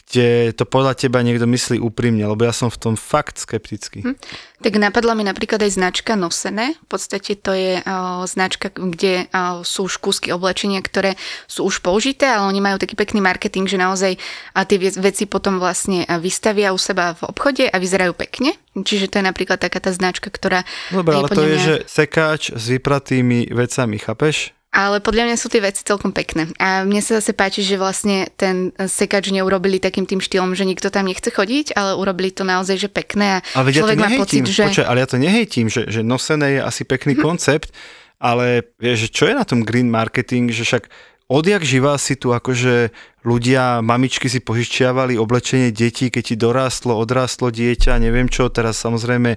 kde 0.06 0.56
to 0.56 0.64
podľa 0.67 0.97
teba 0.97 1.23
niekto 1.23 1.47
myslí 1.47 1.79
úprimne, 1.79 2.25
lebo 2.26 2.43
ja 2.43 2.50
som 2.50 2.73
v 2.73 2.79
tom 2.81 2.94
fakt 2.99 3.38
skeptický. 3.38 4.02
Hm. 4.02 4.17
Tak 4.61 4.76
napadla 4.76 5.17
mi 5.17 5.25
napríklad 5.25 5.62
aj 5.64 5.73
značka 5.73 6.19
Nosené. 6.20 6.76
V 6.85 6.87
podstate 6.93 7.32
to 7.38 7.56
je 7.56 7.81
uh, 7.81 8.20
značka, 8.29 8.69
kde 8.69 9.25
uh, 9.32 9.64
sú 9.64 9.88
už 9.88 10.02
kúsky 10.02 10.37
oblečenia, 10.37 10.85
ktoré 10.85 11.17
sú 11.49 11.64
už 11.64 11.81
použité, 11.81 12.29
ale 12.29 12.44
oni 12.44 12.61
majú 12.61 12.76
taký 12.76 12.93
pekný 12.93 13.25
marketing, 13.25 13.64
že 13.64 13.81
naozaj 13.81 14.12
uh, 14.20 14.64
tie 14.69 14.76
veci 15.00 15.25
potom 15.25 15.56
vlastne 15.56 16.05
vystavia 16.20 16.76
u 16.76 16.79
seba 16.79 17.17
v 17.17 17.31
obchode 17.32 17.64
a 17.70 17.76
vyzerajú 17.81 18.12
pekne. 18.12 18.53
Čiže 18.76 19.08
to 19.08 19.19
je 19.19 19.25
napríklad 19.25 19.56
taká 19.56 19.81
tá 19.81 19.91
značka, 19.96 20.29
ktorá... 20.29 20.69
Dobre, 20.93 21.17
ale 21.17 21.29
to 21.32 21.43
je, 21.43 21.56
mňa... 21.56 21.64
že 21.64 21.76
sekáč 21.88 22.53
s 22.53 22.64
vypratými 22.69 23.49
vecami, 23.50 23.96
chápeš? 23.96 24.53
Ale 24.70 25.02
podľa 25.02 25.26
mňa 25.26 25.37
sú 25.37 25.50
tie 25.50 25.58
veci 25.58 25.82
celkom 25.82 26.14
pekné. 26.14 26.46
A 26.62 26.87
mne 26.87 27.02
sa 27.02 27.19
zase 27.19 27.34
páči, 27.34 27.67
že 27.67 27.75
vlastne 27.75 28.31
ten 28.38 28.70
sekač 28.78 29.34
neurobili 29.34 29.82
takým 29.82 30.06
tým 30.06 30.22
štýlom, 30.22 30.55
že 30.55 30.62
nikto 30.62 30.94
tam 30.94 31.11
nechce 31.11 31.26
chodiť, 31.26 31.75
ale 31.75 31.99
urobili 31.99 32.31
to 32.31 32.46
naozaj, 32.46 32.78
že 32.78 32.87
pekné. 32.87 33.43
A 33.43 33.67
ale 33.67 33.75
človek 33.75 33.99
ja 33.99 34.06
to 34.06 34.14
má 34.14 34.22
pocit, 34.22 34.46
že... 34.46 34.62
Počkaj, 34.70 34.87
ale 34.87 35.02
ja 35.02 35.08
to 35.11 35.19
nehejtím, 35.19 35.67
že, 35.67 35.90
že 35.90 36.06
nosené 36.06 36.46
je 36.55 36.61
asi 36.62 36.87
pekný 36.87 37.19
hm. 37.19 37.22
koncept, 37.22 37.75
ale 38.22 38.62
vieš, 38.78 39.11
čo 39.11 39.26
je 39.26 39.34
na 39.34 39.43
tom 39.43 39.67
green 39.67 39.90
marketing, 39.90 40.55
že 40.55 40.62
však 40.62 40.87
odjak 41.26 41.62
živá 41.67 41.99
si 41.99 42.14
tu 42.14 42.31
akože 42.31 42.94
ľudia, 43.22 43.82
mamičky 43.82 44.26
si 44.26 44.38
požičiavali 44.38 45.14
oblečenie 45.14 45.70
detí, 45.70 46.14
keď 46.14 46.22
ti 46.22 46.37
dorástlo, 46.38 46.99
odrástlo 46.99 47.55
dieťa, 47.55 48.02
neviem 48.02 48.26
čo, 48.26 48.50
teraz 48.50 48.82
samozrejme 48.82 49.34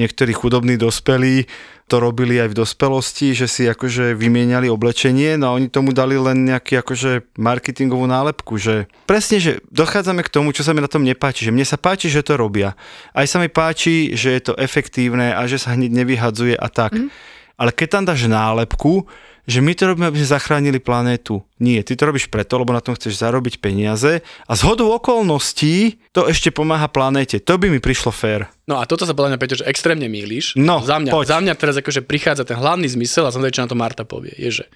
niektorí 0.00 0.32
chudobní 0.32 0.80
dospelí 0.80 1.48
to 1.84 2.00
robili 2.00 2.40
aj 2.40 2.56
v 2.56 2.58
dospelosti, 2.64 3.36
že 3.36 3.44
si 3.44 3.68
akože 3.68 4.16
vymieniali 4.16 4.72
oblečenie, 4.72 5.36
no 5.36 5.52
a 5.52 5.56
oni 5.56 5.68
tomu 5.68 5.92
dali 5.92 6.16
len 6.16 6.48
nejaký 6.48 6.80
akože 6.80 7.36
marketingovú 7.36 8.08
nálepku, 8.08 8.56
že 8.56 8.88
presne, 9.04 9.36
že 9.36 9.60
dochádzame 9.68 10.24
k 10.24 10.32
tomu, 10.32 10.56
čo 10.56 10.64
sa 10.64 10.72
mi 10.72 10.80
na 10.80 10.88
tom 10.88 11.04
nepáči, 11.04 11.44
že 11.44 11.52
mne 11.52 11.68
sa 11.68 11.76
páči, 11.76 12.08
že 12.08 12.24
to 12.24 12.40
robia. 12.40 12.72
Aj 13.12 13.28
sa 13.28 13.36
mi 13.36 13.52
páči, 13.52 14.16
že 14.16 14.32
je 14.32 14.42
to 14.48 14.52
efektívne 14.56 15.36
a 15.36 15.44
že 15.44 15.60
sa 15.60 15.76
hneď 15.76 15.92
nevyhadzuje 15.92 16.56
a 16.56 16.68
tak. 16.72 16.96
Mm. 16.96 17.12
Ale 17.54 17.70
keď 17.70 17.88
tam 18.00 18.04
dáš 18.08 18.26
nálepku, 18.26 19.04
že 19.44 19.60
my 19.60 19.72
to 19.76 19.88
robíme, 19.88 20.08
aby 20.08 20.20
sme 20.20 20.34
zachránili 20.34 20.80
planétu. 20.80 21.44
Nie, 21.60 21.84
ty 21.84 21.94
to 21.94 22.08
robíš 22.08 22.32
preto, 22.32 22.56
lebo 22.56 22.72
na 22.72 22.80
tom 22.80 22.96
chceš 22.96 23.20
zarobiť 23.20 23.60
peniaze 23.60 24.24
a 24.24 24.52
z 24.56 24.60
hodou 24.64 24.92
okolností 24.96 26.00
to 26.16 26.24
ešte 26.28 26.48
pomáha 26.48 26.88
planéte. 26.88 27.36
To 27.44 27.60
by 27.60 27.68
mi 27.68 27.80
prišlo 27.80 28.12
fér. 28.12 28.48
No 28.64 28.80
a 28.80 28.88
toto 28.88 29.04
sa 29.04 29.12
podľa 29.12 29.36
mňa, 29.36 29.40
Peťo, 29.40 29.60
že 29.60 29.68
extrémne 29.68 30.08
míliš. 30.08 30.56
No, 30.56 30.80
za 30.80 30.96
mňa, 30.96 31.12
poď. 31.12 31.26
za 31.28 31.38
mňa 31.44 31.54
teraz 31.60 31.76
akože 31.76 32.00
prichádza 32.04 32.48
ten 32.48 32.56
hlavný 32.56 32.88
zmysel 32.88 33.28
a 33.28 33.32
som 33.32 33.44
čo 33.44 33.60
na 33.60 33.68
to 33.68 33.76
Marta 33.76 34.08
povie, 34.08 34.32
je, 34.40 34.64
že 34.64 34.66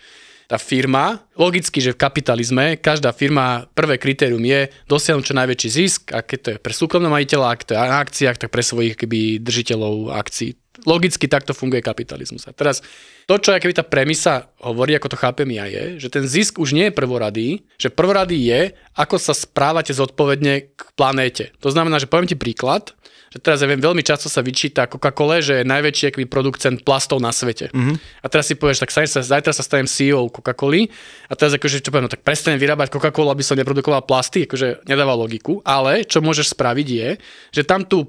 tá 0.48 0.56
firma, 0.56 1.20
logicky, 1.36 1.76
že 1.84 1.92
v 1.92 2.00
kapitalizme 2.00 2.80
každá 2.80 3.12
firma, 3.12 3.68
prvé 3.76 4.00
kritérium 4.00 4.40
je 4.40 4.72
dosiahnuť 4.88 5.24
čo 5.28 5.36
najväčší 5.36 5.68
zisk, 5.68 6.02
a 6.16 6.24
keď 6.24 6.38
to 6.40 6.48
je 6.56 6.58
pre 6.64 6.72
súkromného 6.72 7.12
majiteľa, 7.12 7.52
ak 7.52 7.64
to 7.68 7.76
je 7.76 7.84
na 7.84 8.00
akciách, 8.00 8.36
tak 8.40 8.48
pre 8.48 8.64
svojich 8.64 8.96
keby, 8.96 9.44
držiteľov 9.44 10.16
akcií. 10.16 10.56
Logicky 10.86 11.26
takto 11.26 11.56
funguje 11.56 11.82
kapitalizmus. 11.82 12.46
A 12.46 12.54
teraz 12.54 12.84
to, 13.26 13.34
čo 13.38 13.54
keby 13.56 13.74
tá 13.74 13.82
premisa 13.82 14.50
hovorí, 14.62 14.94
ako 14.94 15.14
to 15.14 15.20
chápem 15.20 15.50
ja, 15.50 15.66
je, 15.66 15.98
že 15.98 16.08
ten 16.12 16.22
zisk 16.22 16.62
už 16.62 16.74
nie 16.74 16.88
je 16.88 16.94
prvoradý, 16.94 17.48
že 17.80 17.90
prvoradý 17.90 18.38
je, 18.38 18.72
ako 18.94 19.18
sa 19.18 19.34
správate 19.34 19.90
zodpovedne 19.90 20.74
k 20.74 20.80
planéte. 20.94 21.50
To 21.60 21.68
znamená, 21.74 21.98
že 21.98 22.06
poviem 22.06 22.30
ti 22.30 22.38
príklad, 22.38 22.94
že 23.28 23.38
teraz 23.38 23.60
ja 23.60 23.68
viem, 23.68 23.80
veľmi 23.80 24.00
často 24.00 24.32
sa 24.32 24.40
vyčíta 24.40 24.88
Coca-Cola, 24.88 25.44
že 25.44 25.60
je 25.60 25.64
najväčší 25.68 26.04
aký 26.12 26.24
producent 26.24 26.80
plastov 26.80 27.20
na 27.20 27.28
svete. 27.28 27.68
Mm-hmm. 27.70 28.24
A 28.24 28.26
teraz 28.32 28.48
si 28.48 28.56
povieš, 28.56 28.84
tak 28.84 28.90
sa, 28.92 29.04
zajtra 29.04 29.52
sa 29.52 29.60
stanem 29.60 29.84
CEO 29.84 30.32
Coca-Coly 30.32 30.88
a 31.28 31.32
teraz 31.36 31.52
akože, 31.56 31.84
čo 31.84 31.92
poviem, 31.92 32.08
no 32.08 32.12
tak 32.12 32.24
prestanem 32.24 32.56
vyrábať 32.56 32.88
Coca-Colu, 32.88 33.28
aby 33.32 33.44
som 33.44 33.60
neprodukoval 33.60 34.08
plasty, 34.08 34.48
akože 34.48 34.88
nedáva 34.88 35.12
logiku, 35.12 35.60
ale 35.62 36.08
čo 36.08 36.24
môžeš 36.24 36.56
spraviť 36.56 36.88
je, 36.88 37.08
že 37.52 37.62
tam 37.68 37.84
tú 37.84 38.08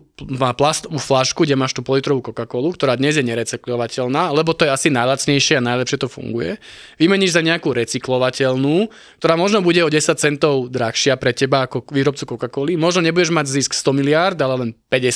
plastovú 0.56 1.00
flašku, 1.00 1.44
kde 1.44 1.60
máš 1.60 1.76
tú 1.76 1.84
politrovú 1.84 2.24
Coca-Colu, 2.32 2.76
ktorá 2.76 2.96
dnes 2.96 3.16
je 3.20 3.24
nerecyklovateľná, 3.24 4.32
lebo 4.32 4.56
to 4.56 4.68
je 4.68 4.72
asi 4.72 4.88
najlacnejšie 4.92 5.60
a 5.60 5.64
najlepšie 5.64 6.00
to 6.00 6.08
funguje, 6.12 6.60
vymeníš 7.00 7.36
za 7.36 7.42
nejakú 7.44 7.72
recyklovateľnú, 7.76 8.92
ktorá 9.20 9.36
možno 9.40 9.64
bude 9.64 9.84
o 9.84 9.92
10 9.92 10.16
centov 10.20 10.68
drahšia 10.72 11.16
pre 11.16 11.32
teba 11.32 11.68
ako 11.68 11.88
výrobcu 11.92 12.24
Coca-Coly. 12.36 12.76
Možno 12.76 13.04
nebudeš 13.04 13.32
mať 13.32 13.48
zisk 13.48 13.72
100 13.76 13.96
miliárd, 13.96 14.38
ale 14.40 14.56
len 14.68 14.70
50, 14.92 15.09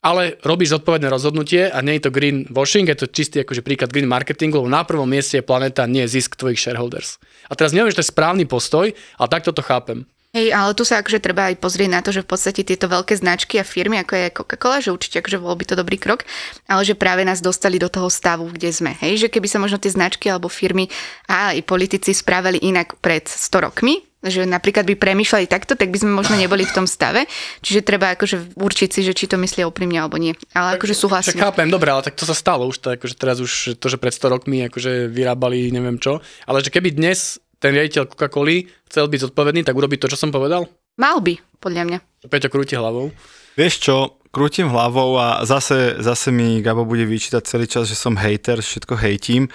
ale 0.00 0.40
robíš 0.40 0.80
zodpovedné 0.80 1.12
rozhodnutie 1.12 1.68
a 1.68 1.78
nie 1.84 2.00
je 2.00 2.08
to 2.08 2.14
green 2.14 2.48
washing, 2.48 2.88
je 2.88 3.04
to 3.04 3.12
čistý 3.12 3.44
akože 3.44 3.60
príklad 3.60 3.92
green 3.92 4.08
marketingu, 4.08 4.60
lebo 4.60 4.72
na 4.72 4.84
prvom 4.84 5.08
mieste 5.08 5.40
je 5.40 5.44
planeta, 5.44 5.84
nie 5.84 6.08
zisk 6.08 6.40
tvojich 6.40 6.60
shareholders. 6.60 7.20
A 7.52 7.56
teraz 7.56 7.76
neviem, 7.76 7.92
že 7.92 8.00
to 8.00 8.04
je 8.04 8.12
správny 8.12 8.48
postoj, 8.48 8.88
ale 8.90 9.28
takto 9.28 9.52
to 9.52 9.60
chápem. 9.60 10.08
Hej, 10.30 10.54
ale 10.54 10.78
tu 10.78 10.86
sa 10.86 11.02
akože 11.02 11.18
treba 11.18 11.50
aj 11.50 11.58
pozrieť 11.58 11.90
na 11.90 12.00
to, 12.06 12.14
že 12.14 12.22
v 12.22 12.30
podstate 12.30 12.62
tieto 12.62 12.86
veľké 12.86 13.18
značky 13.18 13.58
a 13.58 13.66
firmy, 13.66 13.98
ako 13.98 14.14
je 14.14 14.30
Coca-Cola, 14.30 14.78
že 14.78 14.94
určite 14.94 15.18
akože 15.18 15.42
bol 15.42 15.58
by 15.58 15.64
to 15.66 15.74
dobrý 15.74 15.98
krok, 15.98 16.22
ale 16.70 16.86
že 16.86 16.94
práve 16.94 17.26
nás 17.26 17.42
dostali 17.42 17.82
do 17.82 17.90
toho 17.90 18.06
stavu, 18.06 18.46
kde 18.46 18.70
sme. 18.70 18.94
Hej, 19.02 19.26
že 19.26 19.28
keby 19.28 19.50
sa 19.50 19.58
možno 19.58 19.82
tie 19.82 19.90
značky 19.90 20.30
alebo 20.30 20.46
firmy 20.46 20.86
a 21.26 21.50
aj 21.50 21.66
politici 21.66 22.14
správali 22.14 22.62
inak 22.62 22.94
pred 23.02 23.26
100 23.26 23.66
rokmi, 23.66 24.06
že 24.20 24.44
napríklad 24.44 24.84
by 24.84 24.94
premýšľali 25.00 25.48
takto, 25.48 25.76
tak 25.76 25.88
by 25.88 25.98
sme 26.00 26.12
možno 26.12 26.36
neboli 26.36 26.68
v 26.68 26.74
tom 26.76 26.84
stave. 26.84 27.24
Čiže 27.64 27.80
treba 27.80 28.12
akože 28.12 28.52
určiť 28.52 28.88
si, 28.92 29.00
že 29.00 29.16
či 29.16 29.24
to 29.24 29.40
myslia 29.40 29.64
úprimne 29.64 29.96
alebo 29.96 30.20
nie. 30.20 30.36
Ale 30.52 30.76
akože 30.76 30.92
súhlasím. 30.92 31.40
Však 31.40 31.44
chápem, 31.48 31.72
dobre, 31.72 31.88
ale 31.88 32.04
tak 32.04 32.20
to 32.20 32.28
sa 32.28 32.36
stalo 32.36 32.68
už, 32.68 32.84
to, 32.84 32.92
akože 32.92 33.16
teraz 33.16 33.40
už 33.40 33.80
to, 33.80 33.86
že 33.88 33.96
pred 33.96 34.12
100 34.12 34.34
rokmi 34.36 34.60
akože 34.68 35.08
vyrábali 35.08 35.72
neviem 35.72 35.96
čo, 35.96 36.20
ale 36.44 36.60
že 36.60 36.68
keby 36.68 36.92
dnes 36.92 37.40
ten 37.60 37.76
riaditeľ 37.76 38.08
Coca-Coly 38.12 38.68
chcel 38.88 39.04
byť 39.08 39.20
zodpovedný, 39.30 39.60
tak 39.64 39.76
urobiť 39.76 40.00
to, 40.00 40.10
čo 40.16 40.20
som 40.20 40.32
povedal? 40.32 40.64
Mal 40.96 41.20
by, 41.20 41.36
podľa 41.60 41.82
mňa. 41.88 41.98
Peťo 42.28 42.48
krúti 42.48 42.76
hlavou. 42.76 43.12
Vieš 43.56 43.74
čo, 43.84 43.96
krútim 44.32 44.72
hlavou 44.72 45.20
a 45.20 45.44
zase, 45.44 46.00
zase 46.00 46.32
mi 46.32 46.64
Gabo 46.64 46.88
bude 46.88 47.04
vyčítať 47.04 47.42
celý 47.44 47.68
čas, 47.68 47.88
že 47.88 47.96
som 47.96 48.16
hater, 48.16 48.64
všetko 48.64 48.96
hejtím. 48.96 49.52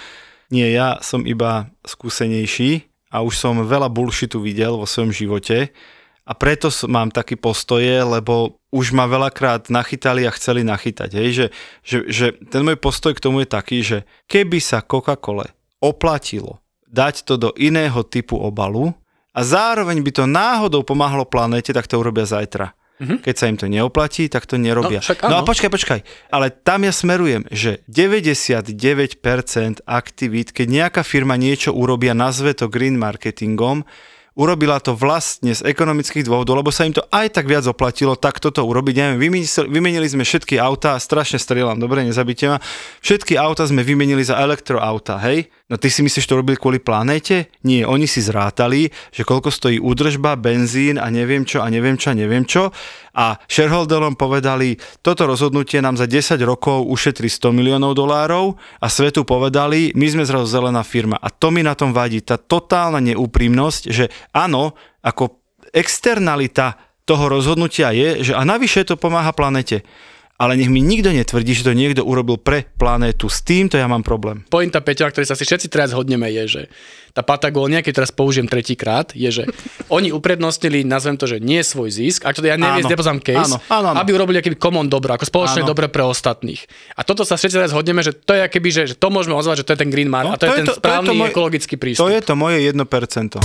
Nie, 0.53 0.69
ja 0.69 1.01
som 1.01 1.25
iba 1.25 1.73
skúsenejší 1.81 2.94
a 3.15 3.23
už 3.23 3.39
som 3.39 3.63
veľa 3.63 3.87
bullshitu 3.87 4.43
videl 4.43 4.75
vo 4.75 4.83
svojom 4.83 5.15
živote 5.15 5.71
a 6.27 6.31
preto 6.35 6.67
mám 6.91 7.13
taký 7.15 7.39
postoje, 7.39 8.01
lebo 8.03 8.59
už 8.75 8.91
ma 8.91 9.07
veľakrát 9.07 9.71
nachytali 9.71 10.27
a 10.27 10.35
chceli 10.35 10.67
nachytať. 10.67 11.09
Hej? 11.15 11.29
Že, 11.31 11.45
že, 11.85 11.97
že 12.11 12.25
ten 12.51 12.65
môj 12.65 12.75
postoj 12.75 13.15
k 13.15 13.23
tomu 13.23 13.45
je 13.45 13.47
taký, 13.47 13.79
že 13.79 13.97
keby 14.27 14.59
sa 14.59 14.83
Coca-Cole 14.83 15.47
oplatilo 15.79 16.59
dať 16.89 17.23
to 17.23 17.39
do 17.39 17.49
iného 17.55 18.03
typu 18.03 18.35
obalu 18.35 18.91
a 19.31 19.39
zároveň 19.43 20.01
by 20.01 20.11
to 20.11 20.23
náhodou 20.27 20.81
pomáhalo 20.83 21.23
planéte, 21.23 21.71
tak 21.71 21.87
to 21.87 21.99
urobia 21.99 22.27
zajtra. 22.27 22.73
Mm-hmm. 22.95 23.27
Keď 23.27 23.35
sa 23.35 23.45
im 23.51 23.57
to 23.59 23.67
neoplatí, 23.67 24.31
tak 24.31 24.47
to 24.47 24.55
nerobia. 24.55 25.03
No, 25.03 25.05
však 25.05 25.27
no 25.27 25.35
a 25.35 25.43
áno. 25.43 25.47
počkaj, 25.47 25.67
počkaj. 25.67 25.99
Ale 26.31 26.47
tam 26.47 26.87
ja 26.87 26.95
smerujem, 26.95 27.43
že 27.51 27.83
99% 27.91 29.83
aktivít, 29.83 30.55
keď 30.55 30.67
nejaká 30.71 31.01
firma 31.03 31.35
niečo 31.35 31.75
urobia, 31.75 32.15
nazve 32.15 32.55
to 32.55 32.71
green 32.71 32.95
marketingom, 32.95 33.83
urobila 34.35 34.83
to 34.83 34.91
vlastne 34.93 35.55
z 35.55 35.63
ekonomických 35.63 36.27
dôvodov, 36.27 36.59
lebo 36.59 36.69
sa 36.69 36.83
im 36.83 36.91
to 36.91 37.03
aj 37.09 37.39
tak 37.39 37.47
viac 37.47 37.63
oplatilo, 37.65 38.19
tak 38.19 38.43
toto 38.43 38.61
urobiť. 38.67 39.15
Neviem, 39.15 39.41
vymenili, 39.71 40.07
sme 40.11 40.27
všetky 40.27 40.59
autá, 40.59 40.99
strašne 40.99 41.39
strieľam, 41.39 41.79
dobre, 41.79 42.03
nezabite 42.03 42.51
ma. 42.51 42.57
Všetky 42.99 43.39
auta 43.39 43.63
sme 43.63 43.81
vymenili 43.81 44.21
za 44.21 44.35
elektroauta, 44.37 45.17
hej? 45.23 45.47
No 45.65 45.81
ty 45.81 45.89
si 45.89 46.05
myslíš, 46.05 46.29
to 46.29 46.37
robili 46.37 46.61
kvôli 46.61 46.77
planéte? 46.77 47.49
Nie, 47.65 47.89
oni 47.89 48.05
si 48.05 48.21
zrátali, 48.21 48.93
že 49.09 49.25
koľko 49.25 49.49
stojí 49.49 49.81
údržba, 49.81 50.37
benzín 50.37 51.01
a 51.01 51.09
neviem 51.09 51.41
čo 51.41 51.65
a 51.65 51.71
neviem 51.73 51.97
čo 51.97 52.13
a 52.13 52.17
neviem 52.19 52.45
čo. 52.45 52.69
A 53.15 53.39
shareholderom 53.49 54.13
povedali, 54.13 54.77
toto 55.01 55.25
rozhodnutie 55.25 55.81
nám 55.81 55.97
za 55.97 56.05
10 56.05 56.37
rokov 56.45 56.85
ušetrí 56.85 57.31
100 57.31 57.49
miliónov 57.55 57.97
dolárov 57.97 58.59
a 58.77 58.91
svetu 58.91 59.25
povedali, 59.25 59.95
my 59.97 60.05
sme 60.05 60.27
zrazu 60.27 60.45
zelená 60.51 60.83
firma. 60.85 61.17
A 61.17 61.33
to 61.33 61.49
mi 61.49 61.65
na 61.65 61.73
tom 61.73 61.95
vadí, 61.95 62.21
tá 62.21 62.37
totálna 62.37 63.01
neúprimnosť, 63.01 63.83
že 63.89 64.11
áno, 64.33 64.73
ako 65.03 65.43
externalita 65.75 66.79
toho 67.05 67.29
rozhodnutia 67.29 67.93
je, 67.93 68.31
že 68.31 68.33
a 68.33 68.41
navyše 68.41 68.81
to 68.87 68.97
pomáha 68.97 69.29
planete. 69.29 69.85
Ale 70.35 70.53
nech 70.53 70.67
mi 70.67 70.83
nikto 70.83 71.09
netvrdí, 71.09 71.53
že 71.53 71.63
to 71.63 71.71
niekto 71.71 72.03
urobil 72.03 72.35
pre 72.35 72.67
planétu. 72.69 73.25
S 73.25 73.39
týmto 73.39 73.75
ja 73.75 73.87
mám 73.87 74.03
problém. 74.03 74.43
Pointa 74.45 74.77
Peťa, 74.77 75.07
na 75.07 75.11
ktorej 75.11 75.27
sa 75.27 75.33
si 75.33 75.41
všetci 75.41 75.67
teraz 75.67 75.89
zhodneme, 75.89 76.27
je, 76.29 76.43
že 76.45 76.61
tá 77.09 77.23
Patagónia, 77.23 77.79
keď 77.79 77.93
teraz 77.97 78.11
použijem 78.11 78.43
tretíkrát, 78.43 79.15
je, 79.15 79.31
že 79.31 79.43
oni 79.87 80.11
uprednostnili, 80.11 80.83
nazvem 80.83 81.15
to, 81.15 81.23
že 81.25 81.39
nie 81.39 81.63
svoj 81.63 81.87
zisk, 81.87 82.27
a 82.27 82.35
to 82.35 82.43
ja 82.43 82.59
neviem, 82.59 82.83
Áno. 82.83 82.91
nepozám 82.91 83.23
case, 83.23 83.47
Áno, 83.47 83.63
áno, 83.65 83.87
áno. 83.89 83.97
aby 83.97 84.11
urobili 84.11 84.37
akýby 84.37 84.59
common 84.59 84.85
dobro, 84.85 85.15
ako 85.15 85.23
spoločné 85.23 85.63
Áno. 85.63 85.71
dobro 85.71 85.87
pre 85.87 86.03
ostatných. 86.03 86.67
A 86.91 87.01
toto 87.01 87.23
sa 87.23 87.33
všetci 87.33 87.55
teraz 87.55 87.71
zhodneme, 87.71 88.03
že 88.03 88.11
to 88.11 88.35
je 88.35 88.43
akoby, 88.43 88.69
že, 88.69 88.81
že 88.85 88.95
to 88.95 89.07
môžeme 89.07 89.31
ozvať, 89.33 89.63
že 89.63 89.65
to 89.65 89.71
je 89.71 89.79
ten 89.79 89.89
green 89.89 90.11
mark, 90.11 90.27
No, 90.27 90.35
a 90.35 90.37
to, 90.37 90.51
je 90.51 90.59
ten 90.59 90.67
správny 90.67 91.15
môj- 91.15 91.31
ekologický 91.31 91.73
To 91.73 91.81
prístup. 91.81 92.11
je 92.11 92.19
to 92.19 92.35
moje 92.35 92.59
1%. 92.59 93.39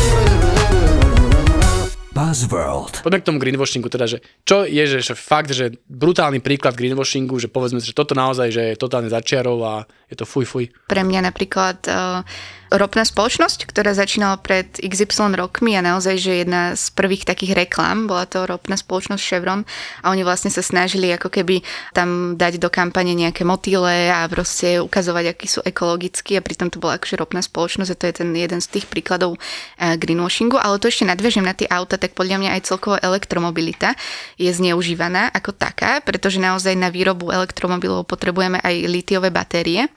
Buzzworld. 2.10 3.06
Poďme 3.06 3.22
k 3.22 3.28
tomu 3.30 3.38
greenwashingu, 3.38 3.86
teda, 3.86 4.10
že 4.10 4.18
čo 4.42 4.66
je, 4.66 4.82
že, 4.82 4.98
že 4.98 5.14
fakt, 5.14 5.54
že 5.54 5.78
brutálny 5.86 6.42
príklad 6.42 6.74
greenwashingu, 6.74 7.38
že 7.38 7.46
povedzme 7.46 7.78
že 7.78 7.94
toto 7.94 8.18
naozaj, 8.18 8.50
že 8.50 8.62
je 8.74 8.76
totálne 8.76 9.06
začiarov 9.06 9.58
a 9.62 9.74
je 10.10 10.18
to 10.18 10.26
fuj 10.26 10.44
fuj. 10.44 10.64
Pre 10.90 11.02
mňa 11.06 11.30
napríklad 11.30 11.78
uh, 11.86 12.26
ropná 12.70 13.02
spoločnosť, 13.02 13.66
ktorá 13.66 13.92
začínala 13.98 14.38
pred 14.38 14.78
XY 14.78 15.34
rokmi 15.34 15.74
a 15.74 15.82
naozaj, 15.82 16.14
že 16.22 16.32
jedna 16.46 16.78
z 16.78 16.94
prvých 16.94 17.26
takých 17.26 17.66
reklám 17.66 18.06
bola 18.06 18.30
to 18.30 18.46
ropná 18.46 18.78
spoločnosť 18.78 19.22
Chevron 19.22 19.66
a 20.00 20.14
oni 20.14 20.22
vlastne 20.22 20.54
sa 20.54 20.62
snažili 20.62 21.10
ako 21.10 21.34
keby 21.34 21.66
tam 21.90 22.38
dať 22.38 22.62
do 22.62 22.70
kampane 22.70 23.10
nejaké 23.18 23.42
motýle 23.42 24.10
a 24.14 24.22
proste 24.30 24.78
ukazovať, 24.78 25.34
akí 25.34 25.46
sú 25.50 25.60
ekologickí 25.66 26.38
a 26.38 26.44
pritom 26.44 26.70
to 26.70 26.78
bola 26.78 26.96
akože 26.96 27.18
ropná 27.18 27.42
spoločnosť 27.42 27.90
a 27.90 27.98
to 27.98 28.04
je 28.06 28.14
ten 28.22 28.30
jeden 28.38 28.62
z 28.62 28.68
tých 28.70 28.86
príkladov 28.86 29.34
uh, 29.34 29.94
greenwashingu, 29.98 30.54
ale 30.54 30.78
to 30.78 30.86
ešte 30.86 31.10
nadviažem 31.10 31.42
na 31.42 31.58
tie 31.58 31.66
auta, 31.66 31.98
tak 31.98 32.14
podľa 32.14 32.38
mňa 32.38 32.50
aj 32.54 32.70
celkovo 32.70 32.96
elektromobilita 33.02 33.98
je 34.38 34.50
zneužívaná 34.50 35.34
ako 35.34 35.50
taká, 35.58 35.98
pretože 36.06 36.38
naozaj 36.38 36.78
na 36.78 36.88
výrobu 36.88 37.34
elektromobilov 37.34 38.06
potrebujeme 38.06 38.62
aj 38.62 38.74
litiové 38.86 39.34
batérie 39.34 39.90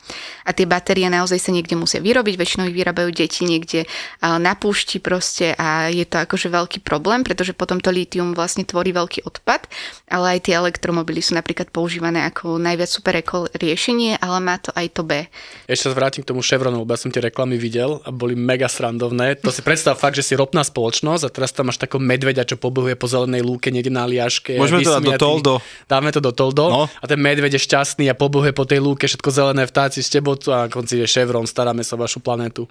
a 0.43 0.51
tie 0.51 0.65
batérie 0.65 1.05
naozaj 1.07 1.37
sa 1.37 1.53
niekde 1.53 1.77
musia 1.77 2.01
vyrobiť, 2.01 2.35
väčšinou 2.35 2.62
ich 2.67 2.75
vyrábajú 2.75 3.09
deti 3.13 3.47
niekde 3.47 3.85
na 4.21 4.53
púšti 4.55 4.99
proste 4.99 5.55
a 5.57 5.87
je 5.91 6.03
to 6.07 6.21
akože 6.23 6.47
veľký 6.49 6.79
problém, 6.83 7.21
pretože 7.21 7.53
potom 7.53 7.79
to 7.79 7.91
litium 7.91 8.33
vlastne 8.33 8.63
tvorí 8.63 8.91
veľký 8.91 9.25
odpad, 9.25 9.67
ale 10.11 10.37
aj 10.37 10.49
tie 10.49 10.53
elektromobily 10.57 11.21
sú 11.23 11.35
napríklad 11.35 11.69
používané 11.69 12.25
ako 12.27 12.57
najviac 12.59 12.89
super 12.89 13.13
eko 13.19 13.47
riešenie, 13.55 14.19
ale 14.19 14.37
má 14.43 14.59
to 14.59 14.71
aj 14.73 14.87
to 14.93 15.01
B. 15.03 15.27
Ešte 15.67 15.89
sa 15.89 15.95
vrátim 15.95 16.23
k 16.23 16.29
tomu 16.31 16.43
Chevronu, 16.43 16.83
lebo 16.83 16.91
ja 16.93 16.99
som 16.99 17.11
tie 17.11 17.23
reklamy 17.23 17.55
videl 17.59 17.99
a 18.03 18.09
boli 18.13 18.35
mega 18.37 18.67
srandovné. 18.71 19.39
To 19.43 19.51
si 19.51 19.63
predstav 19.63 19.99
fakt, 19.99 20.15
že 20.15 20.23
si 20.23 20.33
ropná 20.33 20.63
spoločnosť 20.63 21.23
a 21.27 21.29
teraz 21.29 21.51
tam 21.51 21.69
máš 21.71 21.79
takého 21.79 21.99
medveďa, 21.99 22.47
čo 22.47 22.55
pobehuje 22.61 22.95
po 22.95 23.07
zelenej 23.09 23.43
lúke 23.43 23.71
niekde 23.73 23.91
na 23.91 24.07
liaške. 24.07 24.55
Môžeme 24.55 24.83
to 24.83 24.95
dať 24.95 25.05
do. 25.05 25.11
Toldo. 25.17 25.53
Dáme 25.87 26.09
to 26.13 26.19
do 26.21 26.31
Toldo 26.31 26.65
No. 26.69 26.83
a 26.87 27.05
ten 27.05 27.19
medveď 27.19 27.57
je 27.57 27.61
šťastný 27.65 28.05
a 28.07 28.15
pobehuje 28.15 28.53
po 28.55 28.63
tej 28.63 28.79
lúke, 28.79 29.05
všetko 29.09 29.29
zelené 29.33 29.67
vtáci 29.67 29.99
z 29.99 30.19
tebotu 30.19 30.53
a 30.53 30.65
na 30.65 30.67
konci 30.71 31.01
je 31.01 31.07
Chevron, 31.09 31.43
staráme 31.47 31.81
sa 31.83 31.97
o 31.97 32.01
vašu 32.01 32.23
planétu. 32.53 32.69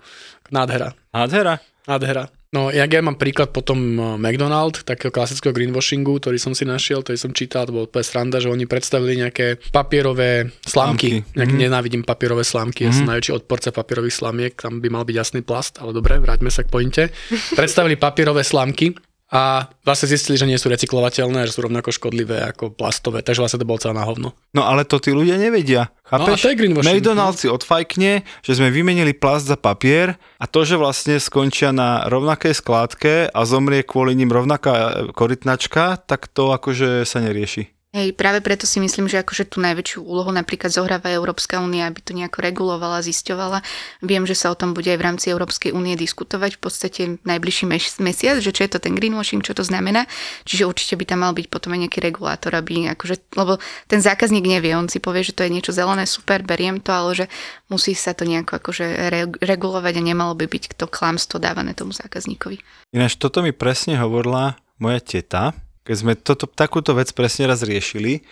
Nádhera. 0.54 0.94
Nádhera. 1.10 1.58
Nádhera. 1.88 2.30
No, 2.52 2.68
jak 2.68 2.92
ja 2.92 3.00
mám 3.00 3.16
príklad 3.16 3.48
potom 3.48 3.96
eh, 3.96 4.04
McDonald, 4.20 4.84
takého 4.84 5.08
klasického 5.08 5.56
greenwashingu, 5.56 6.20
ktorý 6.20 6.36
som 6.36 6.52
si 6.52 6.68
našiel, 6.68 7.00
ktorý 7.00 7.16
som 7.16 7.32
čítal, 7.32 7.64
to 7.64 7.72
bolo 7.72 7.88
úplne 7.88 8.04
sranda, 8.04 8.44
že 8.44 8.52
oni 8.52 8.68
predstavili 8.68 9.16
nejaké 9.24 9.56
papierové 9.72 10.52
slámky. 10.60 11.24
Slámky. 11.24 11.32
Nejak 11.32 11.48
mm-hmm. 11.48 11.64
nenávidím 11.64 12.02
papierové 12.04 12.44
slámky, 12.44 12.84
mm-hmm. 12.84 12.92
ja 12.92 13.00
som 13.00 13.08
najväčší 13.08 13.32
odporca 13.32 13.72
papierových 13.72 14.12
slamiek, 14.20 14.52
tam 14.52 14.84
by 14.84 14.88
mal 14.92 15.08
byť 15.08 15.16
jasný 15.16 15.40
plast, 15.40 15.80
ale 15.80 15.96
dobre, 15.96 16.20
vráťme 16.20 16.52
sa 16.52 16.60
k 16.60 16.68
pointe. 16.68 17.08
Predstavili 17.56 17.96
papierové 17.96 18.44
slámky 18.44 18.92
a 19.32 19.72
vlastne 19.80 20.12
zistili, 20.12 20.36
že 20.36 20.44
nie 20.44 20.60
sú 20.60 20.68
recyklovateľné, 20.68 21.48
že 21.48 21.56
sú 21.56 21.64
rovnako 21.64 21.88
škodlivé 21.88 22.44
ako 22.52 22.68
plastové, 22.76 23.24
takže 23.24 23.40
vlastne 23.40 23.64
to 23.64 23.66
bolo 23.66 23.80
celé 23.80 23.96
na 23.96 24.04
hovno. 24.04 24.36
No 24.52 24.68
ale 24.68 24.84
to 24.84 25.00
tí 25.00 25.08
ľudia 25.08 25.40
nevedia. 25.40 25.88
Chápeš? 26.04 26.28
No, 26.28 26.36
a 26.36 26.36
to 26.36 26.50
je 26.52 26.58
greenwashing, 26.60 26.92
McDonald's 26.92 27.40
si 27.40 27.48
odfajkne, 27.48 28.28
že 28.44 28.52
sme 28.52 28.68
vymenili 28.68 29.16
plast 29.16 29.48
za 29.48 29.56
papier 29.56 30.20
a 30.36 30.44
to, 30.44 30.68
že 30.68 30.76
vlastne 30.76 31.16
skončia 31.16 31.72
na 31.72 32.04
rovnakej 32.12 32.52
skládke 32.60 33.32
a 33.32 33.40
zomrie 33.48 33.80
kvôli 33.80 34.12
ním 34.12 34.28
rovnaká 34.28 35.08
korytnačka, 35.16 35.96
tak 36.04 36.28
to 36.28 36.52
akože 36.52 37.08
sa 37.08 37.24
nerieši. 37.24 37.72
Hej, 37.92 38.16
práve 38.16 38.40
preto 38.40 38.64
si 38.64 38.80
myslím, 38.80 39.04
že 39.04 39.20
akože 39.20 39.52
tú 39.52 39.61
najväčšiu 39.61 40.00
úlohu 40.00 40.32
napríklad 40.32 40.72
zohráva 40.72 41.12
Európska 41.12 41.61
únia, 41.61 41.84
aby 41.84 42.00
to 42.00 42.16
nejako 42.16 42.40
regulovala, 42.40 43.04
zisťovala. 43.04 43.61
Viem, 44.00 44.25
že 44.25 44.32
sa 44.32 44.49
o 44.49 44.56
tom 44.56 44.72
bude 44.72 44.88
aj 44.88 44.96
v 44.96 45.06
rámci 45.12 45.26
Európskej 45.28 45.76
únie 45.76 45.92
diskutovať 46.00 46.56
v 46.56 46.61
podstate 46.64 47.02
najbližší 47.20 47.68
mes- 47.68 48.00
mesiac, 48.00 48.40
že 48.40 48.49
čo 48.49 48.64
je 48.64 48.72
to 48.72 48.80
ten 48.80 48.96
greenwashing, 48.96 49.44
čo 49.44 49.52
to 49.52 49.61
znamená. 49.61 50.08
Čiže 50.49 50.64
určite 50.64 50.96
by 50.96 51.04
tam 51.04 51.20
mal 51.20 51.37
byť 51.37 51.52
potom 51.52 51.76
aj 51.76 51.84
nejaký 51.84 52.00
regulátor, 52.00 52.56
aby 52.56 52.88
akože, 52.96 53.37
lebo 53.37 53.61
ten 53.84 54.00
zákazník 54.00 54.49
nevie, 54.49 54.72
on 54.72 54.88
si 54.88 54.96
povie, 54.96 55.20
že 55.20 55.37
to 55.37 55.44
je 55.44 55.52
niečo 55.52 55.76
zelené, 55.76 56.08
super, 56.08 56.40
beriem 56.40 56.80
to, 56.80 56.96
ale 56.96 57.12
že 57.12 57.26
musí 57.68 57.92
sa 57.92 58.16
to 58.16 58.25
nejako 58.25 58.56
akože 58.56 58.87
re- 59.12 59.37
regulovať 59.37 60.00
a 60.00 60.02
nemalo 60.02 60.32
by 60.32 60.49
byť 60.49 60.80
to 60.80 60.88
klamstvo 60.88 61.37
dávané 61.37 61.76
tomu 61.76 61.92
zákazníkovi. 61.92 62.56
Ináč 62.96 63.20
toto 63.20 63.44
mi 63.44 63.52
presne 63.52 64.00
hovorila 64.00 64.56
moja 64.80 65.04
teta, 65.04 65.52
keď 65.86 65.96
sme 65.96 66.12
toto, 66.18 66.50
takúto 66.50 66.94
vec 66.98 67.14
presne 67.14 67.46
raz 67.46 67.62
riešili. 67.62 68.26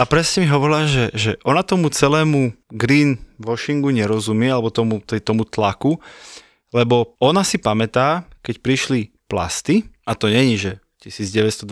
A 0.00 0.08
presne 0.08 0.42
mi 0.42 0.48
hovorila, 0.48 0.88
že, 0.88 1.12
že 1.12 1.30
ona 1.44 1.60
tomu 1.60 1.92
celému 1.92 2.56
green 2.72 3.20
washingu 3.38 3.92
nerozumie, 3.92 4.48
alebo 4.48 4.72
tomu, 4.72 5.04
tej, 5.04 5.20
tomu 5.20 5.44
tlaku, 5.44 6.00
lebo 6.72 7.14
ona 7.20 7.44
si 7.44 7.60
pamätá, 7.60 8.24
keď 8.40 8.54
prišli 8.64 9.00
plasty 9.28 9.86
a 10.08 10.16
to 10.16 10.26
není, 10.32 10.58
že 10.58 10.81
1920, 11.02 11.66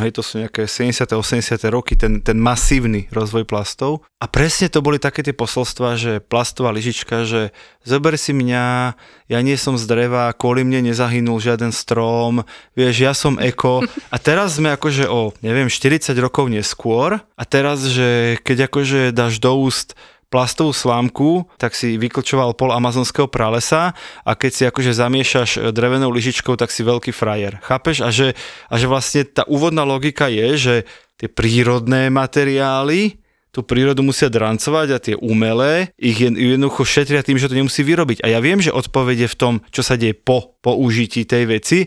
hej, 0.00 0.10
to 0.16 0.22
sú 0.24 0.40
nejaké 0.40 0.64
70. 0.64 1.04
80. 1.12 1.60
roky, 1.68 1.92
ten, 1.92 2.24
ten 2.24 2.40
masívny 2.40 3.04
rozvoj 3.12 3.44
plastov. 3.44 4.00
A 4.16 4.24
presne 4.24 4.72
to 4.72 4.80
boli 4.80 4.96
také 4.96 5.20
tie 5.20 5.36
posolstva, 5.36 6.00
že 6.00 6.24
plastová 6.24 6.72
lyžička, 6.72 7.28
že 7.28 7.52
zober 7.84 8.16
si 8.16 8.32
mňa, 8.32 8.96
ja 9.28 9.38
nie 9.44 9.60
som 9.60 9.76
z 9.76 9.84
dreva, 9.84 10.32
kvôli 10.32 10.64
mne 10.64 10.88
nezahynul 10.88 11.36
žiaden 11.36 11.68
strom, 11.68 12.48
vieš, 12.72 12.94
ja 13.04 13.12
som 13.12 13.36
eko. 13.36 13.84
A 14.08 14.16
teraz 14.16 14.56
sme 14.56 14.72
akože 14.72 15.04
o, 15.04 15.36
neviem, 15.44 15.68
40 15.68 16.16
rokov 16.16 16.48
neskôr 16.48 17.20
a 17.20 17.42
teraz, 17.44 17.84
že 17.84 18.40
keď 18.40 18.72
akože 18.72 19.00
dáš 19.12 19.36
do 19.36 19.52
úst 19.58 19.92
plastovú 20.32 20.72
slámku, 20.72 21.44
tak 21.60 21.76
si 21.76 22.00
vyklčoval 22.00 22.56
pol 22.56 22.72
amazonského 22.72 23.28
pralesa 23.28 23.92
a 24.24 24.32
keď 24.32 24.50
si 24.50 24.62
akože 24.64 24.96
zamiešaš 24.96 25.50
e, 25.60 25.60
drevenou 25.76 26.08
lyžičkou, 26.08 26.56
tak 26.56 26.72
si 26.72 26.80
veľký 26.80 27.12
frajer. 27.12 27.60
Chápeš? 27.60 28.00
A 28.00 28.08
že, 28.08 28.32
a 28.72 28.74
že 28.80 28.88
vlastne 28.88 29.28
tá 29.28 29.44
úvodná 29.44 29.84
logika 29.84 30.32
je, 30.32 30.48
že 30.56 30.74
tie 31.20 31.28
prírodné 31.28 32.08
materiály 32.08 33.20
tú 33.52 33.60
prírodu 33.60 34.00
musia 34.00 34.32
drancovať 34.32 34.88
a 34.88 34.98
tie 34.98 35.14
umelé 35.20 35.92
ich 36.00 36.16
jednoducho 36.16 36.88
šetria 36.88 37.20
tým, 37.20 37.36
že 37.36 37.52
to 37.52 37.60
nemusí 37.60 37.84
vyrobiť. 37.84 38.24
A 38.24 38.32
ja 38.32 38.40
viem, 38.40 38.64
že 38.64 38.72
odpoveď 38.72 39.28
je 39.28 39.32
v 39.36 39.38
tom, 39.38 39.54
čo 39.68 39.84
sa 39.84 40.00
deje 40.00 40.16
po 40.16 40.56
použití 40.64 41.28
tej 41.28 41.44
veci, 41.44 41.78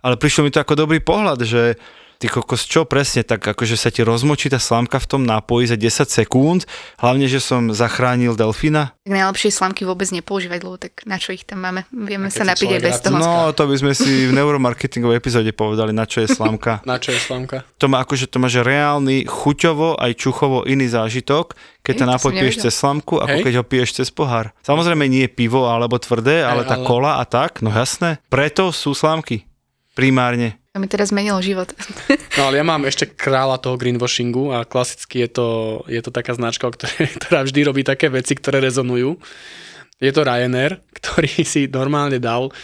ale 0.00 0.16
prišlo 0.16 0.48
mi 0.48 0.50
to 0.50 0.64
ako 0.64 0.80
dobrý 0.80 1.04
pohľad, 1.04 1.44
že 1.44 1.76
ty 2.20 2.28
kokos, 2.28 2.68
čo 2.68 2.84
presne, 2.84 3.24
tak 3.24 3.40
akože 3.40 3.80
sa 3.80 3.88
ti 3.88 4.04
rozmočí 4.04 4.52
tá 4.52 4.60
slamka 4.60 5.00
v 5.00 5.08
tom 5.08 5.22
nápoji 5.24 5.72
za 5.72 5.76
10 5.80 6.04
sekúnd, 6.04 6.68
hlavne, 7.00 7.24
že 7.24 7.40
som 7.40 7.72
zachránil 7.72 8.36
delfína. 8.36 8.92
Tak 9.08 9.08
najlepšie 9.16 9.48
slamky 9.48 9.88
vôbec 9.88 10.12
nepoužívať, 10.12 10.60
lebo 10.60 10.76
tak 10.76 11.00
na 11.08 11.16
čo 11.16 11.32
ich 11.32 11.48
tam 11.48 11.64
máme? 11.64 11.88
Vieme 11.88 12.28
sa 12.28 12.44
napiť 12.44 12.76
aj 12.76 12.82
bez 12.84 12.96
toho. 13.00 13.16
No, 13.16 13.56
to 13.56 13.64
by 13.64 13.74
sme 13.80 13.96
si 13.96 14.28
v 14.28 14.36
neuromarketingovej 14.36 15.16
epizóde 15.16 15.48
povedali, 15.56 15.96
na 15.96 16.04
čo 16.04 16.20
je 16.20 16.28
slamka. 16.28 16.84
na 16.90 17.00
čo 17.00 17.16
je 17.16 17.20
slamka? 17.24 17.64
To 17.80 17.88
má 17.88 18.04
akože, 18.04 18.28
to 18.28 18.36
máš 18.36 18.60
reálny 18.60 19.24
chuťovo 19.24 19.96
aj 19.96 20.12
čuchovo 20.20 20.68
iný 20.68 20.92
zážitok, 20.92 21.56
keď 21.80 21.94
to 21.96 22.04
nápoj 22.04 22.32
piješ 22.36 22.68
cez 22.68 22.76
slamku, 22.76 23.16
ako 23.16 23.40
Hej. 23.40 23.44
keď 23.48 23.54
ho 23.56 23.64
piješ 23.64 23.90
cez 24.04 24.12
pohár. 24.12 24.52
Samozrejme 24.60 25.08
nie 25.08 25.24
pivo 25.32 25.72
alebo 25.72 25.96
tvrdé, 25.96 26.44
ale 26.44 26.68
Hej, 26.68 26.68
tá 26.68 26.76
ale... 26.76 26.84
kola 26.84 27.12
a 27.16 27.24
tak, 27.24 27.64
no 27.64 27.72
jasné. 27.72 28.20
Preto 28.28 28.68
sú 28.76 28.92
slamky. 28.92 29.48
Primárne. 29.96 30.59
To 30.70 30.78
mi 30.78 30.86
teraz 30.86 31.10
zmenilo 31.10 31.42
život. 31.42 31.74
No 32.38 32.48
ale 32.48 32.62
ja 32.62 32.64
mám 32.64 32.86
ešte 32.86 33.10
kráľa 33.10 33.58
toho 33.58 33.76
greenwashingu 33.76 34.54
a 34.54 34.62
klasicky 34.62 35.26
je 35.26 35.28
to, 35.28 35.48
je 35.90 35.98
to 36.00 36.14
taká 36.14 36.32
značka, 36.38 36.70
ktoré, 36.70 37.10
ktorá 37.18 37.42
vždy 37.42 37.60
robí 37.66 37.82
také 37.82 38.06
veci, 38.06 38.38
ktoré 38.38 38.62
rezonujú. 38.62 39.18
Je 39.98 40.10
to 40.14 40.22
Ryanair, 40.24 40.78
ktorý 40.94 41.42
si 41.52 41.66
normálne 41.66 42.22
dal 42.22 42.54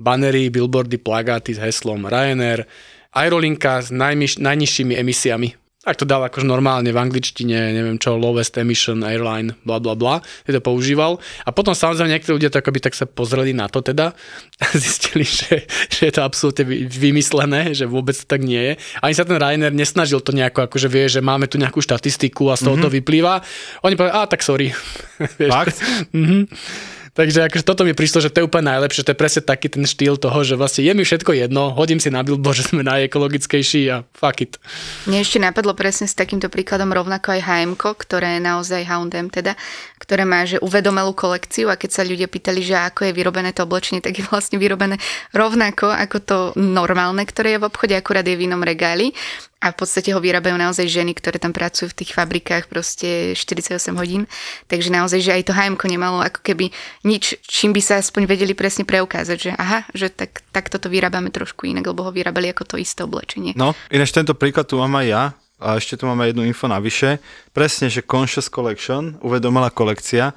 banery, 0.00 0.48
billboardy, 0.48 0.96
plagáty 0.96 1.52
s 1.52 1.60
heslom 1.60 2.08
Ryanair, 2.08 2.64
aerolinka 3.12 3.84
s 3.84 3.92
najniž, 3.92 4.40
najnižšími 4.40 4.96
emisiami 4.96 5.59
ak 5.80 5.96
to 5.96 6.04
dal 6.04 6.20
akože 6.20 6.44
normálne 6.44 6.92
v 6.92 7.00
angličtine, 7.00 7.72
neviem 7.72 7.96
čo, 7.96 8.20
lowest 8.20 8.52
emission 8.60 9.00
airline, 9.00 9.56
bla 9.64 9.80
bla 9.80 9.96
bla, 9.96 10.20
je 10.44 10.52
to 10.52 10.60
používal. 10.60 11.16
A 11.48 11.56
potom 11.56 11.72
samozrejme 11.72 12.12
niektorí 12.12 12.36
ľudia 12.36 12.52
to 12.52 12.60
akoby 12.60 12.84
tak 12.84 12.92
sa 12.92 13.08
pozreli 13.08 13.56
na 13.56 13.64
to 13.64 13.80
teda 13.80 14.12
a 14.60 14.64
zistili, 14.76 15.24
že, 15.24 15.64
že 15.88 16.00
je 16.04 16.12
to 16.12 16.20
absolútne 16.20 16.68
vymyslené, 16.84 17.72
že 17.72 17.88
vôbec 17.88 18.12
to 18.12 18.28
tak 18.28 18.44
nie 18.44 18.60
je. 18.60 18.72
Ani 19.00 19.16
sa 19.16 19.24
ten 19.24 19.40
Rainer 19.40 19.72
nesnažil 19.72 20.20
to 20.20 20.36
nejako, 20.36 20.68
akože 20.68 20.92
vie, 20.92 21.08
že 21.08 21.24
máme 21.24 21.48
tu 21.48 21.56
nejakú 21.56 21.80
štatistiku 21.80 22.52
a 22.52 22.60
z 22.60 22.68
toho 22.68 22.76
mm-hmm. 22.76 22.84
to 22.84 22.96
vyplýva. 23.00 23.40
Oni 23.88 23.96
povedali, 23.96 24.20
a 24.20 24.28
tak 24.28 24.44
sorry. 24.44 24.68
Fakt? 25.52 25.80
mm-hmm. 26.12 26.44
Takže 27.20 27.52
akože 27.52 27.68
toto 27.68 27.84
mi 27.84 27.92
prišlo, 27.92 28.24
že 28.24 28.32
to 28.32 28.40
je 28.40 28.48
úplne 28.48 28.72
najlepšie, 28.72 29.04
to 29.04 29.12
je 29.12 29.20
presne 29.20 29.44
taký 29.44 29.68
ten 29.68 29.84
štýl 29.84 30.16
toho, 30.16 30.40
že 30.40 30.56
vlastne 30.56 30.88
je 30.88 30.92
mi 30.96 31.04
všetko 31.04 31.36
jedno, 31.36 31.68
hodím 31.76 32.00
si 32.00 32.08
na 32.08 32.24
billboard, 32.24 32.56
že 32.64 32.72
sme 32.72 32.80
najekologickejší 32.80 33.92
a 33.92 34.08
fuck 34.16 34.40
it. 34.40 34.56
Mne 35.04 35.20
ešte 35.20 35.36
napadlo 35.36 35.76
presne 35.76 36.08
s 36.08 36.16
takýmto 36.16 36.48
príkladom 36.48 36.88
rovnako 36.88 37.36
aj 37.36 37.44
H&M, 37.44 37.76
ktoré 37.76 38.40
je 38.40 38.40
naozaj 38.40 38.88
H&M 38.88 39.28
teda, 39.28 39.52
ktoré 40.00 40.24
má 40.24 40.48
že 40.48 40.56
uvedomelú 40.64 41.12
kolekciu 41.12 41.68
a 41.68 41.76
keď 41.76 41.90
sa 41.92 42.08
ľudia 42.08 42.24
pýtali, 42.24 42.64
že 42.64 42.80
ako 42.88 43.12
je 43.12 43.12
vyrobené 43.12 43.52
to 43.52 43.68
oblečenie, 43.68 44.00
tak 44.00 44.16
je 44.16 44.24
vlastne 44.24 44.56
vyrobené 44.56 44.96
rovnako 45.36 45.92
ako 45.92 46.16
to 46.24 46.38
normálne, 46.56 47.20
ktoré 47.28 47.60
je 47.60 47.60
v 47.60 47.68
obchode, 47.68 47.92
akurát 47.92 48.24
je 48.24 48.32
v 48.32 48.48
inom 48.48 48.64
regáli 48.64 49.12
a 49.60 49.76
v 49.76 49.76
podstate 49.76 50.16
ho 50.16 50.20
vyrábajú 50.24 50.56
naozaj 50.56 50.88
ženy, 50.88 51.12
ktoré 51.12 51.36
tam 51.36 51.52
pracujú 51.52 51.92
v 51.92 51.98
tých 52.00 52.16
fabrikách 52.16 52.72
proste 52.72 53.36
48 53.36 53.92
hodín. 53.92 54.24
Takže 54.72 54.88
naozaj, 54.88 55.20
že 55.20 55.34
aj 55.36 55.42
to 55.44 55.52
HM 55.52 55.76
nemalo 55.76 56.24
ako 56.24 56.40
keby 56.40 56.72
nič, 57.04 57.36
čím 57.44 57.76
by 57.76 57.84
sa 57.84 58.00
aspoň 58.00 58.24
vedeli 58.24 58.56
presne 58.56 58.88
preukázať, 58.88 59.36
že 59.36 59.50
aha, 59.52 59.84
že 59.92 60.08
tak, 60.08 60.40
tak 60.48 60.72
toto 60.72 60.88
vyrábame 60.88 61.28
trošku 61.28 61.68
inak, 61.68 61.84
lebo 61.84 62.08
ho 62.08 62.12
vyrábali 62.12 62.48
ako 62.56 62.64
to 62.64 62.76
isté 62.80 63.04
oblečenie. 63.04 63.52
No, 63.52 63.76
ináč 63.92 64.16
tento 64.16 64.32
príklad 64.32 64.64
tu 64.64 64.80
mám 64.80 64.96
aj 64.96 65.06
ja, 65.06 65.24
a 65.60 65.76
ešte 65.76 66.00
tu 66.00 66.08
máme 66.08 66.32
jednu 66.32 66.48
info 66.48 66.64
navyše. 66.64 67.20
Presne, 67.52 67.92
že 67.92 68.00
Conscious 68.00 68.48
Collection, 68.48 69.20
uvedomila 69.20 69.68
kolekcia 69.68 70.32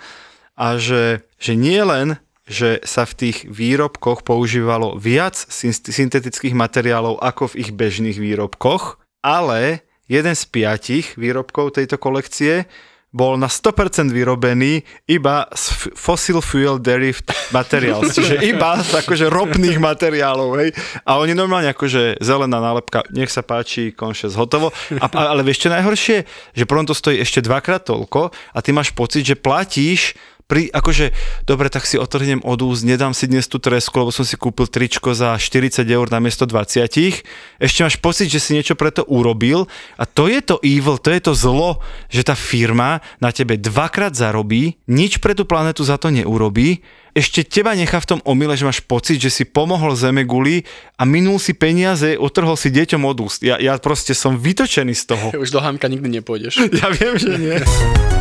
a 0.59 0.67
že, 0.75 1.23
že 1.39 1.55
nie 1.55 1.79
len 1.79 2.19
že 2.43 2.83
sa 2.83 3.07
v 3.07 3.15
tých 3.15 3.37
výrobkoch 3.47 4.27
používalo 4.27 4.99
viac 4.99 5.39
syntetických 5.47 6.51
materiálov 6.51 7.23
ako 7.23 7.55
v 7.55 7.63
ich 7.63 7.71
bežných 7.71 8.19
výrobkoch, 8.19 8.99
ale 9.23 9.87
jeden 10.11 10.35
z 10.35 10.43
piatich 10.51 11.15
výrobkov 11.15 11.79
tejto 11.79 11.95
kolekcie 11.95 12.67
bol 13.13 13.37
na 13.37 13.45
100% 13.45 14.09
vyrobený 14.09 14.81
iba 15.05 15.45
z 15.53 15.93
fossil 15.93 16.41
fuel 16.41 16.81
derived 16.81 17.29
materials, 17.53 18.09
čiže 18.17 18.41
iba 18.41 18.81
z 18.81 19.05
akože 19.05 19.29
ropných 19.29 19.77
materiálov, 19.77 20.57
hej. 20.57 20.73
A 21.05 21.21
oni 21.21 21.37
normálne 21.37 21.69
akože 21.69 22.17
zelená 22.17 22.57
nálepka, 22.57 23.05
nech 23.13 23.29
sa 23.29 23.45
páči, 23.45 23.93
konšes, 23.93 24.33
hotovo. 24.33 24.73
A, 24.97 25.05
ale 25.13 25.45
vieš 25.45 25.69
čo 25.69 25.69
najhoršie? 25.69 26.25
Že 26.57 26.65
potom 26.65 26.89
to 26.89 26.97
stojí 26.97 27.21
ešte 27.21 27.45
dvakrát 27.45 27.85
toľko 27.85 28.33
a 28.33 28.57
ty 28.65 28.73
máš 28.73 28.89
pocit, 28.97 29.21
že 29.29 29.37
platíš 29.37 30.17
pri, 30.53 30.69
akože, 30.69 31.09
dobre, 31.49 31.65
tak 31.73 31.89
si 31.89 31.97
otrhnem 31.97 32.37
od 32.45 32.61
úst, 32.61 32.85
nedám 32.85 33.17
si 33.17 33.25
dnes 33.25 33.49
tú 33.49 33.57
tresku, 33.57 33.97
lebo 33.97 34.13
som 34.13 34.21
si 34.21 34.37
kúpil 34.37 34.69
tričko 34.69 35.17
za 35.17 35.33
40 35.33 35.81
eur 35.81 36.13
na 36.13 36.21
miesto 36.21 36.45
20. 36.45 37.25
Ešte 37.57 37.79
máš 37.81 37.97
pocit, 37.97 38.29
že 38.29 38.37
si 38.37 38.53
niečo 38.53 38.77
preto 38.77 39.01
urobil 39.09 39.65
a 39.97 40.05
to 40.05 40.29
je 40.29 40.45
to 40.45 40.61
evil, 40.61 41.01
to 41.01 41.09
je 41.09 41.25
to 41.25 41.33
zlo, 41.33 41.81
že 42.05 42.21
tá 42.21 42.37
firma 42.37 43.01
na 43.17 43.33
tebe 43.33 43.57
dvakrát 43.57 44.13
zarobí, 44.13 44.77
nič 44.85 45.17
pre 45.17 45.33
tú 45.33 45.41
planetu 45.49 45.81
za 45.81 45.97
to 45.97 46.13
neurobí, 46.13 46.85
ešte 47.17 47.41
teba 47.41 47.73
nechá 47.73 47.97
v 47.97 48.13
tom 48.13 48.19
omyle, 48.21 48.53
že 48.53 48.69
máš 48.69 48.85
pocit, 48.85 49.17
že 49.17 49.33
si 49.33 49.49
pomohol 49.49 49.97
zeme 49.97 50.21
guli 50.21 50.69
a 51.01 51.05
minul 51.05 51.41
si 51.41 51.57
peniaze, 51.57 52.13
otrhol 52.13 52.53
si 52.53 52.69
deťom 52.69 53.01
od 53.09 53.17
úst. 53.25 53.41
Ja, 53.41 53.57
ja 53.57 53.73
proste 53.81 54.13
som 54.13 54.37
vytočený 54.37 54.93
z 54.93 55.17
toho. 55.17 55.25
Už 55.41 55.49
do 55.49 55.61
hámka 55.65 55.89
nikdy 55.89 56.21
nepôjdeš. 56.21 56.69
Ja 56.77 56.93
viem, 56.93 57.17
že 57.17 57.41
nie. 57.41 57.57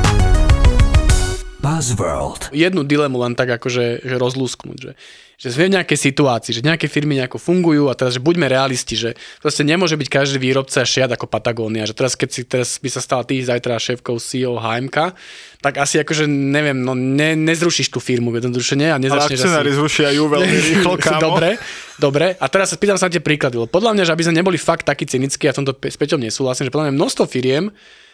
Buzzworld. 1.62 2.50
Jednu 2.50 2.82
dilemu 2.82 3.22
len 3.22 3.38
tak 3.38 3.46
akože 3.54 4.02
že 4.02 4.16
rozlúsknuť, 4.18 4.78
že, 4.82 4.92
že 5.38 5.48
sme 5.54 5.70
v 5.70 5.74
nejakej 5.78 5.98
situácii, 6.10 6.58
že 6.58 6.66
nejaké 6.66 6.90
firmy 6.90 7.14
nejako 7.22 7.38
fungujú 7.38 7.86
a 7.86 7.94
teraz, 7.94 8.18
že 8.18 8.22
buďme 8.22 8.50
realisti, 8.50 8.98
že 8.98 9.14
proste 9.38 9.62
nemôže 9.62 9.94
byť 9.94 10.08
každý 10.10 10.42
výrobca 10.42 10.82
šiat 10.82 11.14
ako 11.14 11.30
Patagónia, 11.30 11.86
že 11.86 11.94
teraz 11.94 12.18
keď 12.18 12.28
si 12.34 12.42
teraz 12.42 12.82
by 12.82 12.90
sa 12.90 12.98
stal 12.98 13.22
ty 13.22 13.38
zajtra 13.38 13.78
šéfkou 13.78 14.18
CEO 14.18 14.58
HMK, 14.58 15.14
tak 15.62 15.78
asi 15.78 16.02
akože 16.02 16.26
neviem, 16.26 16.82
no 16.82 16.98
ne, 16.98 17.38
nezrušíš 17.38 17.94
tú 17.94 18.02
firmu 18.02 18.34
jednoduše, 18.34 18.74
nie? 18.74 18.90
A 18.90 18.98
nezačneš 18.98 19.38
Ale 19.38 19.62
akcionári 19.62 19.70
asi... 19.70 19.78
zrušia 19.78 20.08
ju 20.18 20.26
veľmi 20.26 20.58
rýchlo, 20.74 20.92
kámo. 20.98 21.22
Dobre, 21.22 21.62
dobre. 22.02 22.26
A 22.42 22.46
teraz 22.50 22.74
sa 22.74 22.76
pýtam 22.76 22.98
sa 22.98 23.06
tie 23.06 23.22
príklady, 23.22 23.62
lebo 23.62 23.70
podľa 23.70 23.94
mňa, 23.94 24.04
že 24.10 24.12
aby 24.18 24.22
sme 24.26 24.34
neboli 24.34 24.58
fakt 24.58 24.82
takí 24.82 25.06
cynickí, 25.06 25.46
a 25.46 25.54
v 25.54 25.62
tomto 25.62 25.78
s 25.78 25.94
Peťom 25.94 26.18
nesúhlasím, 26.18 26.66
že 26.66 26.74
podľa 26.74 26.90
mňa 26.90 26.98
množstvo 26.98 27.24
firiem 27.30 27.70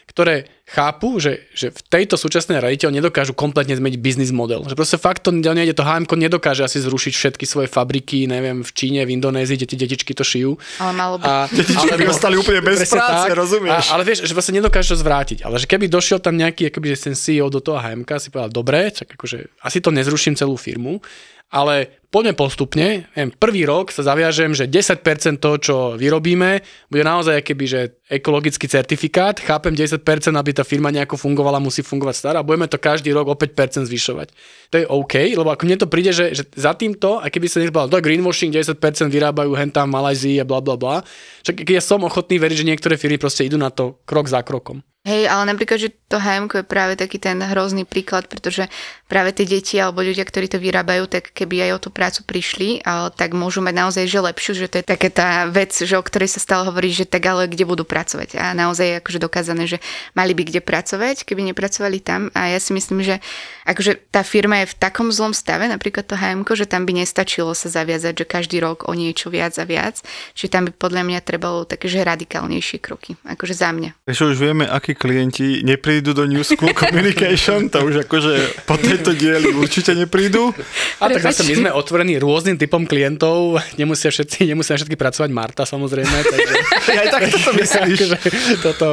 ktoré 0.08 0.48
chápu, 0.64 1.20
že, 1.20 1.48
že 1.52 1.68
v 1.68 1.80
tejto 1.84 2.16
súčasnej 2.16 2.60
realite 2.60 2.88
oni 2.88 3.00
nedokážu 3.00 3.36
kompletne 3.36 3.76
zmeniť 3.76 4.00
biznis 4.00 4.32
model. 4.32 4.64
Že 4.64 4.76
proste 4.76 4.96
fakt 4.96 5.24
to 5.24 5.32
nejde, 5.32 5.76
to 5.76 5.84
HM 5.84 6.08
nedokáže 6.08 6.64
asi 6.64 6.80
zrušiť 6.80 7.12
všetky 7.12 7.44
svoje 7.44 7.68
fabriky, 7.68 8.24
neviem, 8.24 8.64
v 8.64 8.70
Číne, 8.72 9.04
v 9.04 9.16
Indonézii, 9.16 9.60
kde 9.60 9.68
tie 9.68 9.78
detičky 9.84 10.12
to 10.16 10.24
šijú. 10.24 10.56
Ale 10.80 10.92
malo 10.96 11.16
by. 11.20 11.24
A, 11.24 11.32
detičky 11.60 11.92
by 11.92 12.04
ostali 12.08 12.40
úplne 12.40 12.64
bez 12.64 12.88
práce, 12.88 13.28
tak, 13.28 13.36
rozumieš? 13.36 13.92
A, 13.92 14.00
ale 14.00 14.02
vieš, 14.08 14.24
že 14.24 14.32
vlastne 14.32 14.56
nedokáže 14.60 14.96
to 14.96 14.98
zvrátiť. 15.00 15.44
Ale 15.44 15.60
že 15.60 15.68
keby 15.68 15.88
došiel 15.92 16.20
tam 16.20 16.36
nejaký, 16.36 16.72
že 16.72 17.12
ten 17.12 17.16
CEO 17.16 17.52
do 17.52 17.60
toho 17.60 17.76
HM 17.76 18.08
si 18.16 18.32
povedal, 18.32 18.52
dobre, 18.52 18.88
tak 18.92 19.12
akože 19.12 19.60
asi 19.60 19.78
to 19.84 19.92
nezruším 19.92 20.36
celú 20.36 20.56
firmu, 20.56 21.00
ale 21.48 22.04
poďme 22.12 22.36
postupne. 22.36 23.08
Prvý 23.40 23.64
rok 23.64 23.88
sa 23.88 24.04
zaviažem, 24.04 24.52
že 24.52 24.68
10% 24.68 25.00
toho, 25.40 25.56
čo 25.56 25.74
vyrobíme, 25.96 26.60
bude 26.92 27.04
naozaj 27.04 27.40
keby, 27.44 27.64
že 27.64 27.80
ekologický 28.08 28.68
certifikát. 28.68 29.40
Chápem 29.40 29.72
10%, 29.72 30.00
aby 30.36 30.50
tá 30.52 30.64
firma 30.64 30.92
nejako 30.92 31.16
fungovala, 31.16 31.60
musí 31.60 31.80
fungovať 31.80 32.16
stará. 32.16 32.38
Budeme 32.44 32.68
to 32.68 32.80
každý 32.80 33.12
rok 33.12 33.32
o 33.32 33.36
5% 33.36 33.88
zvyšovať. 33.88 34.28
To 34.72 34.76
je 34.76 34.84
OK, 34.88 35.14
lebo 35.36 35.48
ako 35.52 35.64
mne 35.64 35.80
to 35.80 35.88
príde, 35.88 36.12
že, 36.12 36.36
že 36.36 36.44
za 36.52 36.76
týmto, 36.76 37.20
a 37.20 37.28
keby 37.32 37.48
sa 37.48 37.60
nezbal, 37.64 37.88
to 37.88 38.00
je 38.00 38.04
greenwashing, 38.04 38.52
10% 38.52 38.76
vyrábajú 39.08 39.52
hentá 39.56 39.84
v 39.88 39.92
Malajzii 39.92 40.36
a 40.40 40.48
bla 40.48 40.60
bla 40.60 40.76
bla. 40.76 40.96
Čak 41.44 41.64
ja 41.64 41.80
som 41.80 42.04
ochotný 42.04 42.36
veriť, 42.36 42.64
že 42.64 42.68
niektoré 42.68 42.94
firmy 43.00 43.16
proste 43.16 43.44
idú 43.48 43.56
na 43.56 43.72
to 43.72 44.00
krok 44.04 44.28
za 44.28 44.44
krokom. 44.44 44.84
Hej, 45.08 45.24
ale 45.24 45.48
napríklad, 45.48 45.80
že 45.80 45.88
to 46.04 46.20
HM 46.20 46.52
je 46.52 46.60
práve 46.68 46.92
taký 46.92 47.16
ten 47.16 47.40
hrozný 47.40 47.88
príklad, 47.88 48.28
pretože 48.28 48.68
práve 49.08 49.32
tie 49.32 49.48
deti 49.48 49.80
alebo 49.80 50.04
ľudia, 50.04 50.20
ktorí 50.20 50.52
to 50.52 50.60
vyrábajú, 50.60 51.08
tak 51.08 51.32
keby 51.32 51.64
aj 51.64 51.70
o 51.72 51.78
tú 51.80 51.88
prácu 51.88 52.20
prišli, 52.28 52.84
tak 53.16 53.32
môžu 53.32 53.64
mať 53.64 53.72
naozaj 53.72 54.04
že 54.04 54.20
lepšiu, 54.20 54.52
že 54.52 54.68
to 54.68 54.76
je 54.80 54.84
taká 54.84 55.08
tá 55.08 55.28
vec, 55.48 55.72
že 55.72 55.96
o 55.96 56.04
ktorej 56.04 56.28
sa 56.28 56.44
stále 56.44 56.68
hovorí, 56.68 56.92
že 56.92 57.08
tak 57.08 57.24
ale 57.24 57.48
kde 57.48 57.64
budú 57.64 57.88
pracovať. 57.88 58.36
A 58.36 58.52
naozaj 58.52 58.84
je 58.84 58.98
akože 59.00 59.18
dokázané, 59.24 59.64
že 59.64 59.80
mali 60.12 60.36
by 60.36 60.44
kde 60.44 60.60
pracovať, 60.60 61.24
keby 61.24 61.40
nepracovali 61.56 62.04
tam. 62.04 62.28
A 62.36 62.52
ja 62.52 62.60
si 62.60 62.76
myslím, 62.76 63.00
že 63.00 63.24
akože 63.68 64.08
tá 64.08 64.24
firma 64.24 64.64
je 64.64 64.72
v 64.72 64.78
takom 64.80 65.12
zlom 65.12 65.36
stave, 65.36 65.68
napríklad 65.68 66.08
to 66.08 66.16
HM, 66.16 66.48
že 66.48 66.64
tam 66.64 66.88
by 66.88 67.04
nestačilo 67.04 67.52
sa 67.52 67.68
zaviazať, 67.68 68.24
že 68.24 68.26
každý 68.26 68.64
rok 68.64 68.88
o 68.88 68.96
niečo 68.96 69.28
viac 69.28 69.52
a 69.60 69.68
viac. 69.68 70.00
Čiže 70.32 70.48
tam 70.48 70.62
by 70.66 70.72
podľa 70.72 71.02
mňa 71.04 71.20
trebalo 71.20 71.68
také, 71.68 71.92
že 71.92 72.00
radikálnejšie 72.00 72.80
kroky. 72.80 73.20
Akože 73.28 73.52
za 73.52 73.76
mňa. 73.76 74.08
Ešte 74.08 74.24
už 74.32 74.38
vieme, 74.40 74.64
akí 74.64 74.96
klienti 74.96 75.60
neprídu 75.60 76.16
do 76.16 76.24
New 76.24 76.40
School 76.40 76.72
Communication, 76.80 77.68
to 77.68 77.84
už 77.84 78.08
akože 78.08 78.64
po 78.64 78.80
tejto 78.80 79.12
dieli 79.12 79.52
určite 79.52 79.92
neprídu. 79.92 80.56
A 81.04 81.12
tak 81.12 81.28
zase 81.28 81.44
my 81.44 81.68
sme 81.68 81.70
otvorení 81.70 82.16
rôznym 82.16 82.56
typom 82.56 82.88
klientov, 82.88 83.60
nemusia 83.76 84.08
všetci, 84.08 84.48
nemusia 84.48 84.80
všetky 84.80 84.96
pracovať 84.96 85.28
Marta 85.28 85.68
samozrejme. 85.68 86.16
Takže... 86.24 86.54
Ja 86.88 87.04
aj 87.04 87.10
tak 87.12 87.22
toto 87.28 87.52
myslíš. 87.52 88.00
Takže 88.24 88.54
toto, 88.64 88.88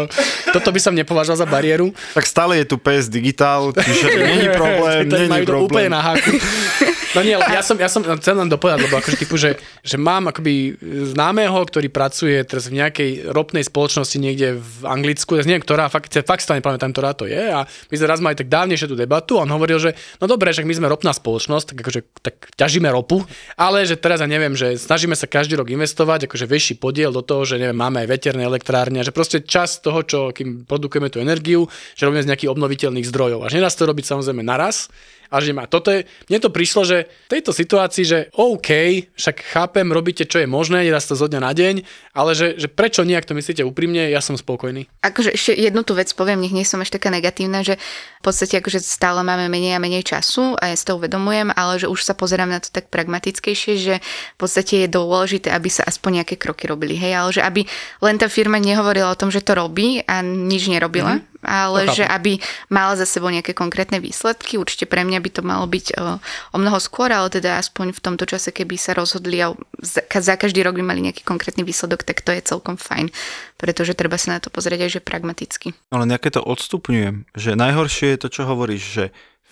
toto 0.51 0.69
by 0.75 0.79
som 0.83 0.91
nepovažoval 0.91 1.39
za 1.39 1.47
bariéru. 1.47 1.95
Tak 2.11 2.27
stále 2.27 2.59
je 2.59 2.67
tu 2.67 2.75
PS 2.75 3.07
Digital, 3.07 3.71
čiže 3.71 4.19
není 4.19 4.51
problém, 4.51 4.64
To 5.05 5.15
není 5.15 5.29
majú 5.31 5.45
to 5.45 5.53
úplne 5.65 5.89
problém. 5.89 5.95
na 5.95 6.01
háku. 6.01 6.31
No 7.15 7.23
nie, 7.23 7.31
ja 7.31 7.63
som, 7.63 7.79
ja 7.79 7.87
som 7.87 8.03
chcel 8.03 8.35
len 8.35 8.51
dopovedať, 8.51 8.91
lebo 8.91 8.99
akože 8.99 9.15
typu, 9.15 9.39
že, 9.39 9.55
že 9.87 9.95
mám 9.95 10.27
akoby 10.27 10.75
známeho, 11.15 11.55
ktorý 11.63 11.87
pracuje 11.87 12.43
teraz 12.43 12.67
v 12.67 12.83
nejakej 12.83 13.31
ropnej 13.31 13.63
spoločnosti 13.63 14.19
niekde 14.19 14.59
v 14.59 14.83
Anglicku, 14.83 15.39
ja 15.39 15.47
neviem, 15.47 15.63
ktorá, 15.63 15.87
fakt, 15.87 16.11
fakt 16.11 16.43
to 16.43 16.51
nepamätám, 16.51 16.91
ktorá 16.91 17.15
to 17.15 17.23
je 17.23 17.39
a 17.39 17.63
my 17.63 17.95
sme 17.95 18.07
raz 18.11 18.19
mali 18.19 18.35
tak 18.35 18.51
dávnejšie 18.51 18.91
tú 18.91 18.99
debatu 18.99 19.39
a 19.39 19.47
on 19.47 19.51
hovoril, 19.55 19.79
že 19.79 19.95
no 20.19 20.27
dobre, 20.27 20.51
že 20.51 20.67
my 20.67 20.75
sme 20.75 20.91
ropná 20.91 21.15
spoločnosť, 21.15 21.65
tak 21.71 21.77
akože 21.87 22.01
tak 22.19 22.35
ťažíme 22.59 22.91
ropu, 22.91 23.23
ale 23.55 23.87
že 23.87 23.95
teraz 23.95 24.19
ja 24.19 24.27
neviem, 24.27 24.51
že 24.51 24.75
snažíme 24.75 25.15
sa 25.15 25.31
každý 25.31 25.55
rok 25.55 25.71
investovať, 25.71 26.27
akože 26.27 26.51
väčší 26.51 26.75
podiel 26.83 27.15
do 27.15 27.23
toho, 27.23 27.47
že 27.47 27.55
neviem, 27.55 27.79
máme 27.79 28.03
aj 28.03 28.11
veterné 28.11 28.43
elektrárne, 28.43 28.99
že 29.07 29.15
proste 29.15 29.39
čas 29.39 29.79
toho, 29.79 30.03
čo 30.03 30.35
kým 30.35 30.67
produkujeme 30.67 31.07
tú 31.07 31.23
energiu, 31.23 31.71
že 31.95 32.03
robíme 32.03 32.27
z 32.27 32.29
nejakých 32.35 32.51
obnoviteľných 32.51 33.07
zdrojov. 33.07 33.47
A 33.47 33.47
že 33.47 33.63
nedá 33.63 33.71
sa 33.71 33.87
to 33.87 33.87
robiť 33.87 34.03
samozrejme 34.03 34.43
naraz, 34.55 34.87
a 35.29 35.41
že 35.41 35.51
má. 35.51 35.65
Toto 35.65 35.89
je, 35.89 36.05
mne 36.29 36.39
to 36.39 36.53
prišlo, 36.53 36.85
že 36.85 36.97
v 37.27 37.31
tejto 37.37 37.51
situácii, 37.51 38.03
že 38.05 38.19
OK, 38.37 38.69
však 39.17 39.35
chápem, 39.51 39.87
robíte 39.89 40.23
čo 40.23 40.41
je 40.41 40.47
možné, 40.47 40.85
nedá 40.85 41.01
sa 41.01 41.13
to 41.13 41.25
zo 41.25 41.27
dňa 41.29 41.41
na 41.41 41.51
deň, 41.51 41.75
ale 42.15 42.31
že, 42.37 42.55
že 42.55 42.67
prečo 42.69 43.01
nie, 43.03 43.17
ak 43.17 43.27
to 43.27 43.37
myslíte 43.37 43.65
úprimne, 43.65 44.07
ja 44.07 44.21
som 44.21 44.37
spokojný. 44.37 44.87
Akože 45.01 45.33
ešte 45.33 45.51
jednu 45.57 45.81
tú 45.83 45.97
vec 45.97 46.07
poviem, 46.13 46.41
nech 46.41 46.53
nie 46.55 46.63
som 46.63 46.81
až 46.81 46.93
taká 46.93 47.09
negatívna, 47.09 47.65
že 47.65 47.75
v 48.21 48.23
podstate 48.23 48.61
akože 48.61 48.79
stále 48.81 49.21
máme 49.25 49.49
menej 49.49 49.77
a 49.77 49.83
menej 49.83 50.05
času 50.05 50.57
a 50.57 50.73
ja 50.73 50.75
si 50.77 50.85
to 50.85 50.97
uvedomujem, 50.97 51.51
ale 51.53 51.81
že 51.81 51.91
už 51.91 51.99
sa 52.05 52.13
pozerám 52.15 52.49
na 52.49 52.61
to 52.61 52.71
tak 52.71 52.87
pragmatickejšie, 52.87 53.73
že 53.75 53.95
v 54.01 54.37
podstate 54.39 54.85
je 54.85 54.87
dôležité, 54.87 55.51
aby 55.51 55.69
sa 55.69 55.83
aspoň 55.85 56.23
nejaké 56.23 56.39
kroky 56.39 56.69
robili, 56.69 56.95
hej, 56.95 57.13
ale 57.13 57.29
že 57.33 57.41
aby 57.43 57.67
len 58.01 58.15
tá 58.15 58.31
firma 58.31 58.61
nehovorila 58.61 59.11
o 59.11 59.19
tom, 59.19 59.29
že 59.33 59.43
to 59.43 59.57
robí 59.57 60.01
a 60.05 60.23
nič 60.23 60.71
nerobila, 60.71 61.19
mm-hmm. 61.19 61.34
Ale 61.45 61.87
To 61.87 61.95
že 61.95 62.03
chápem. 62.03 62.15
aby 62.17 62.31
mala 62.67 62.93
za 62.97 63.05
sebou 63.05 63.29
nejaké 63.29 63.53
konkrétne 63.53 64.01
výsledky, 64.01 64.57
určite 64.57 64.83
pre 64.83 65.05
mňa 65.05 65.21
by 65.21 65.29
to 65.29 65.41
malo 65.45 65.63
byť 65.65 65.85
o, 65.95 66.17
o 66.51 66.57
mnoho 66.57 66.81
skôr, 66.81 67.13
ale 67.13 67.29
teda 67.29 67.55
aspoň 67.55 67.93
v 67.93 68.01
tomto 68.01 68.25
čase, 68.25 68.49
keby 68.49 68.75
sa 68.75 68.91
rozhodli 68.91 69.39
a 69.39 69.53
za, 69.79 70.03
za 70.03 70.35
každý 70.35 70.65
rok 70.65 70.75
by 70.75 70.83
mali 70.83 71.05
nejaký 71.05 71.21
konkrétny 71.21 71.61
výsledok, 71.61 72.03
tak 72.03 72.19
to 72.19 72.33
je 72.33 72.41
celkom 72.41 72.75
fajn, 72.75 73.13
pretože 73.55 73.93
treba 73.93 74.17
sa 74.17 74.35
na 74.35 74.39
to 74.43 74.49
pozrieť 74.49 74.89
aj 74.89 74.91
že 74.97 75.01
pragmaticky. 75.01 75.67
Ale 75.93 76.03
nejaké 76.03 76.33
to 76.33 76.41
odstupňujem, 76.41 77.29
že 77.31 77.53
najhoršie 77.53 78.17
je 78.17 78.19
to, 78.19 78.27
čo 78.27 78.43
hovoríš, 78.43 78.83
že 78.83 79.05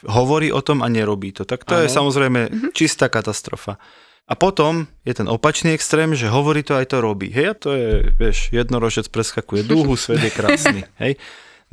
hovorí 0.03 0.51
o 0.51 0.59
tom 0.59 0.83
a 0.83 0.91
nerobí 0.91 1.31
to. 1.31 1.47
Tak 1.47 1.63
to 1.63 1.79
je 1.79 1.87
Áno. 1.87 1.95
samozrejme 1.95 2.73
čistá 2.75 3.07
katastrofa. 3.07 3.79
A 4.23 4.39
potom 4.39 4.87
je 5.03 5.11
ten 5.11 5.27
opačný 5.27 5.75
extrém, 5.75 6.15
že 6.15 6.31
hovorí 6.31 6.63
to 6.63 6.79
aj 6.79 6.95
to 6.95 7.03
robí. 7.03 7.27
Hej, 7.27 7.45
a 7.51 7.55
to 7.59 7.69
je, 7.75 7.89
vieš, 8.15 8.55
jednorožec 8.55 9.11
preskakuje 9.11 9.67
dúhu, 9.67 9.99
svet 9.99 10.23
je 10.23 10.31
krásny. 10.31 10.79
Hej. 11.03 11.19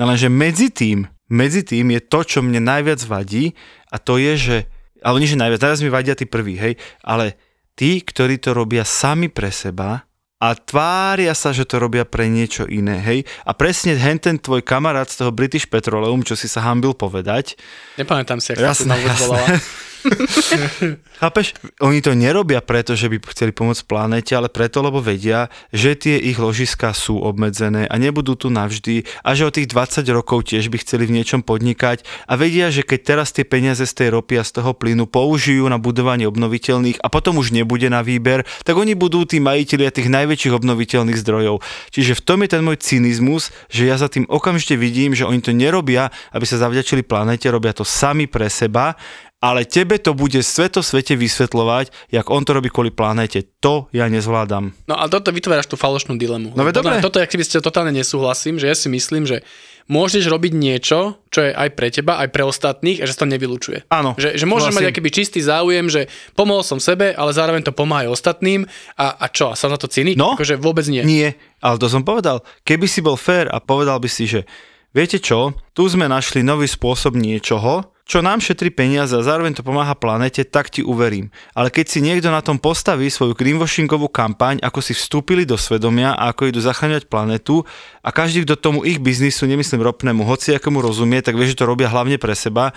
No 0.00 0.08
lenže 0.08 0.32
medzi 0.32 0.72
tým, 0.72 1.04
medzi 1.28 1.60
tým 1.60 1.92
je 1.92 2.00
to, 2.00 2.24
čo 2.24 2.40
mne 2.40 2.64
najviac 2.64 3.04
vadí 3.04 3.52
a 3.92 4.00
to 4.00 4.16
je, 4.16 4.32
že, 4.40 4.56
ale 5.04 5.20
nie, 5.20 5.28
že 5.28 5.36
najviac, 5.36 5.60
teraz 5.60 5.84
mi 5.84 5.92
vadia 5.92 6.16
tí 6.16 6.24
prví, 6.24 6.56
hej, 6.56 6.80
ale 7.04 7.36
tí, 7.76 8.00
ktorí 8.00 8.40
to 8.40 8.56
robia 8.56 8.80
sami 8.88 9.28
pre 9.28 9.52
seba 9.52 10.08
a 10.40 10.56
tvária 10.56 11.36
sa, 11.36 11.52
že 11.52 11.68
to 11.68 11.76
robia 11.76 12.08
pre 12.08 12.32
niečo 12.32 12.64
iné, 12.64 12.96
hej. 12.96 13.28
A 13.44 13.52
presne 13.52 13.92
hen 13.92 14.16
ten 14.16 14.40
tvoj 14.40 14.64
kamarát 14.64 15.04
z 15.04 15.20
toho 15.20 15.36
British 15.36 15.68
Petroleum, 15.68 16.24
čo 16.24 16.32
si 16.32 16.48
sa 16.48 16.64
hambil 16.64 16.96
povedať, 16.96 17.60
Nepamätám 18.00 18.40
si, 18.40 18.56
ak 18.56 18.72
sa 18.72 18.72
Jasné, 18.72 18.88
to 18.88 18.96
vôbec 18.96 19.12
jasné. 19.12 19.24
volala. 19.28 19.48
Chápeš? 21.20 21.52
Oni 21.84 22.00
to 22.00 22.16
nerobia 22.16 22.64
preto, 22.64 22.96
že 22.96 23.12
by 23.12 23.20
chceli 23.32 23.52
pomôcť 23.52 23.84
planéte, 23.84 24.32
ale 24.32 24.48
preto, 24.48 24.80
lebo 24.80 25.04
vedia, 25.04 25.52
že 25.70 25.96
tie 25.96 26.16
ich 26.16 26.40
ložiska 26.40 26.96
sú 26.96 27.20
obmedzené 27.20 27.84
a 27.86 27.94
nebudú 28.00 28.36
tu 28.36 28.48
navždy 28.48 29.04
a 29.20 29.36
že 29.36 29.46
o 29.46 29.52
tých 29.52 29.68
20 29.68 30.04
rokov 30.16 30.48
tiež 30.48 30.72
by 30.72 30.80
chceli 30.80 31.04
v 31.04 31.20
niečom 31.20 31.44
podnikať 31.44 32.04
a 32.24 32.34
vedia, 32.40 32.72
že 32.72 32.86
keď 32.86 33.00
teraz 33.04 33.28
tie 33.36 33.44
peniaze 33.44 33.84
z 33.84 33.92
tej 33.92 34.08
ropy 34.16 34.40
a 34.40 34.44
z 34.46 34.60
toho 34.60 34.72
plynu 34.72 35.04
použijú 35.04 35.68
na 35.68 35.76
budovanie 35.76 36.24
obnoviteľných 36.24 37.04
a 37.04 37.12
potom 37.12 37.36
už 37.36 37.52
nebude 37.52 37.86
na 37.92 38.00
výber, 38.00 38.48
tak 38.64 38.76
oni 38.76 38.96
budú 38.96 39.28
tí 39.28 39.38
majiteľia 39.42 39.92
tých 39.92 40.08
najväčších 40.08 40.56
obnoviteľných 40.56 41.20
zdrojov. 41.20 41.60
Čiže 41.92 42.16
v 42.16 42.24
tom 42.24 42.38
je 42.44 42.48
ten 42.48 42.62
môj 42.64 42.80
cynizmus, 42.80 43.52
že 43.68 43.86
ja 43.88 44.00
za 44.00 44.08
tým 44.08 44.24
okamžite 44.24 44.74
vidím, 44.80 45.12
že 45.12 45.28
oni 45.28 45.44
to 45.44 45.52
nerobia, 45.52 46.08
aby 46.32 46.44
sa 46.48 46.56
zavďačili 46.60 47.04
planéte, 47.04 47.50
robia 47.52 47.76
to 47.76 47.84
sami 47.84 48.24
pre 48.24 48.48
seba 48.48 48.96
ale 49.40 49.64
tebe 49.64 49.96
to 49.96 50.12
bude 50.12 50.36
sveto 50.44 50.84
svete 50.84 51.16
vysvetľovať, 51.16 52.12
jak 52.12 52.28
on 52.28 52.44
to 52.44 52.52
robí 52.52 52.68
kvôli 52.68 52.92
planéte. 52.92 53.40
To 53.64 53.88
ja 53.90 54.04
nezvládam. 54.12 54.76
No 54.84 54.94
a 55.00 55.08
toto 55.08 55.32
vytváraš 55.32 55.72
tú 55.72 55.80
falošnú 55.80 56.20
dilemu. 56.20 56.52
No 56.52 56.60
Podľa 56.60 56.64
mňa 56.68 56.76
dobre. 56.76 56.94
Toto, 57.00 57.18
ak 57.24 57.32
by 57.32 57.44
ste 57.44 57.64
totálne 57.64 57.96
nesúhlasím, 57.96 58.60
že 58.60 58.68
ja 58.68 58.76
si 58.76 58.92
myslím, 58.92 59.24
že 59.24 59.40
môžeš 59.88 60.28
robiť 60.28 60.52
niečo, 60.54 61.18
čo 61.32 61.40
je 61.40 61.50
aj 61.50 61.68
pre 61.72 61.88
teba, 61.90 62.20
aj 62.20 62.28
pre 62.30 62.44
ostatných 62.44 63.00
a 63.00 63.08
že 63.08 63.16
sa 63.16 63.24
to 63.26 63.32
nevylučuje. 63.32 63.90
Áno, 63.90 64.14
Že, 64.14 64.38
že 64.38 64.44
môžeš 64.46 64.70
mať 64.76 64.86
akýby 64.92 65.10
čistý 65.10 65.40
záujem, 65.42 65.88
že 65.90 66.06
pomohol 66.38 66.62
som 66.62 66.78
sebe, 66.78 67.10
ale 67.10 67.34
zároveň 67.34 67.64
to 67.66 67.74
pomáha 67.74 68.06
aj 68.06 68.14
ostatným 68.14 68.68
a, 68.94 69.18
a 69.18 69.26
čo, 69.32 69.50
a 69.50 69.58
sa 69.58 69.66
na 69.66 69.80
to 69.80 69.90
cynik? 69.90 70.14
No. 70.14 70.38
Akože 70.38 70.60
vôbec 70.60 70.86
nie. 70.86 71.02
Nie, 71.02 71.28
ale 71.58 71.80
to 71.80 71.90
som 71.90 72.06
povedal. 72.06 72.46
Keby 72.62 72.86
si 72.86 73.02
bol 73.02 73.18
fér 73.18 73.50
a 73.50 73.58
povedal 73.58 73.98
by 73.98 74.06
si, 74.06 74.30
že 74.30 74.46
viete 74.94 75.18
čo, 75.18 75.58
tu 75.74 75.82
sme 75.90 76.06
našli 76.06 76.46
nový 76.46 76.70
spôsob 76.70 77.18
niečoho, 77.18 77.90
čo 78.10 78.26
nám 78.26 78.42
šetrí 78.42 78.74
peniaze 78.74 79.14
a 79.14 79.22
zároveň 79.22 79.54
to 79.54 79.62
pomáha 79.62 79.94
planete, 79.94 80.42
tak 80.42 80.66
ti 80.66 80.82
uverím. 80.82 81.30
Ale 81.54 81.70
keď 81.70 81.86
si 81.86 82.02
niekto 82.02 82.26
na 82.34 82.42
tom 82.42 82.58
postaví 82.58 83.06
svoju 83.06 83.38
greenwashingovú 83.38 84.10
kampaň, 84.10 84.58
ako 84.66 84.82
si 84.82 84.98
vstúpili 84.98 85.46
do 85.46 85.54
svedomia 85.54 86.18
a 86.18 86.34
ako 86.34 86.50
idú 86.50 86.58
zachraňovať 86.58 87.06
planetu 87.06 87.62
a 88.02 88.10
každý, 88.10 88.42
kto 88.42 88.58
tomu 88.58 88.82
ich 88.82 88.98
biznisu, 88.98 89.46
nemyslím 89.46 89.86
ropnému, 89.86 90.26
hoci 90.26 90.58
akomu 90.58 90.82
rozumie, 90.82 91.22
tak 91.22 91.38
vie, 91.38 91.46
že 91.46 91.62
to 91.62 91.70
robia 91.70 91.86
hlavne 91.86 92.18
pre 92.18 92.34
seba, 92.34 92.74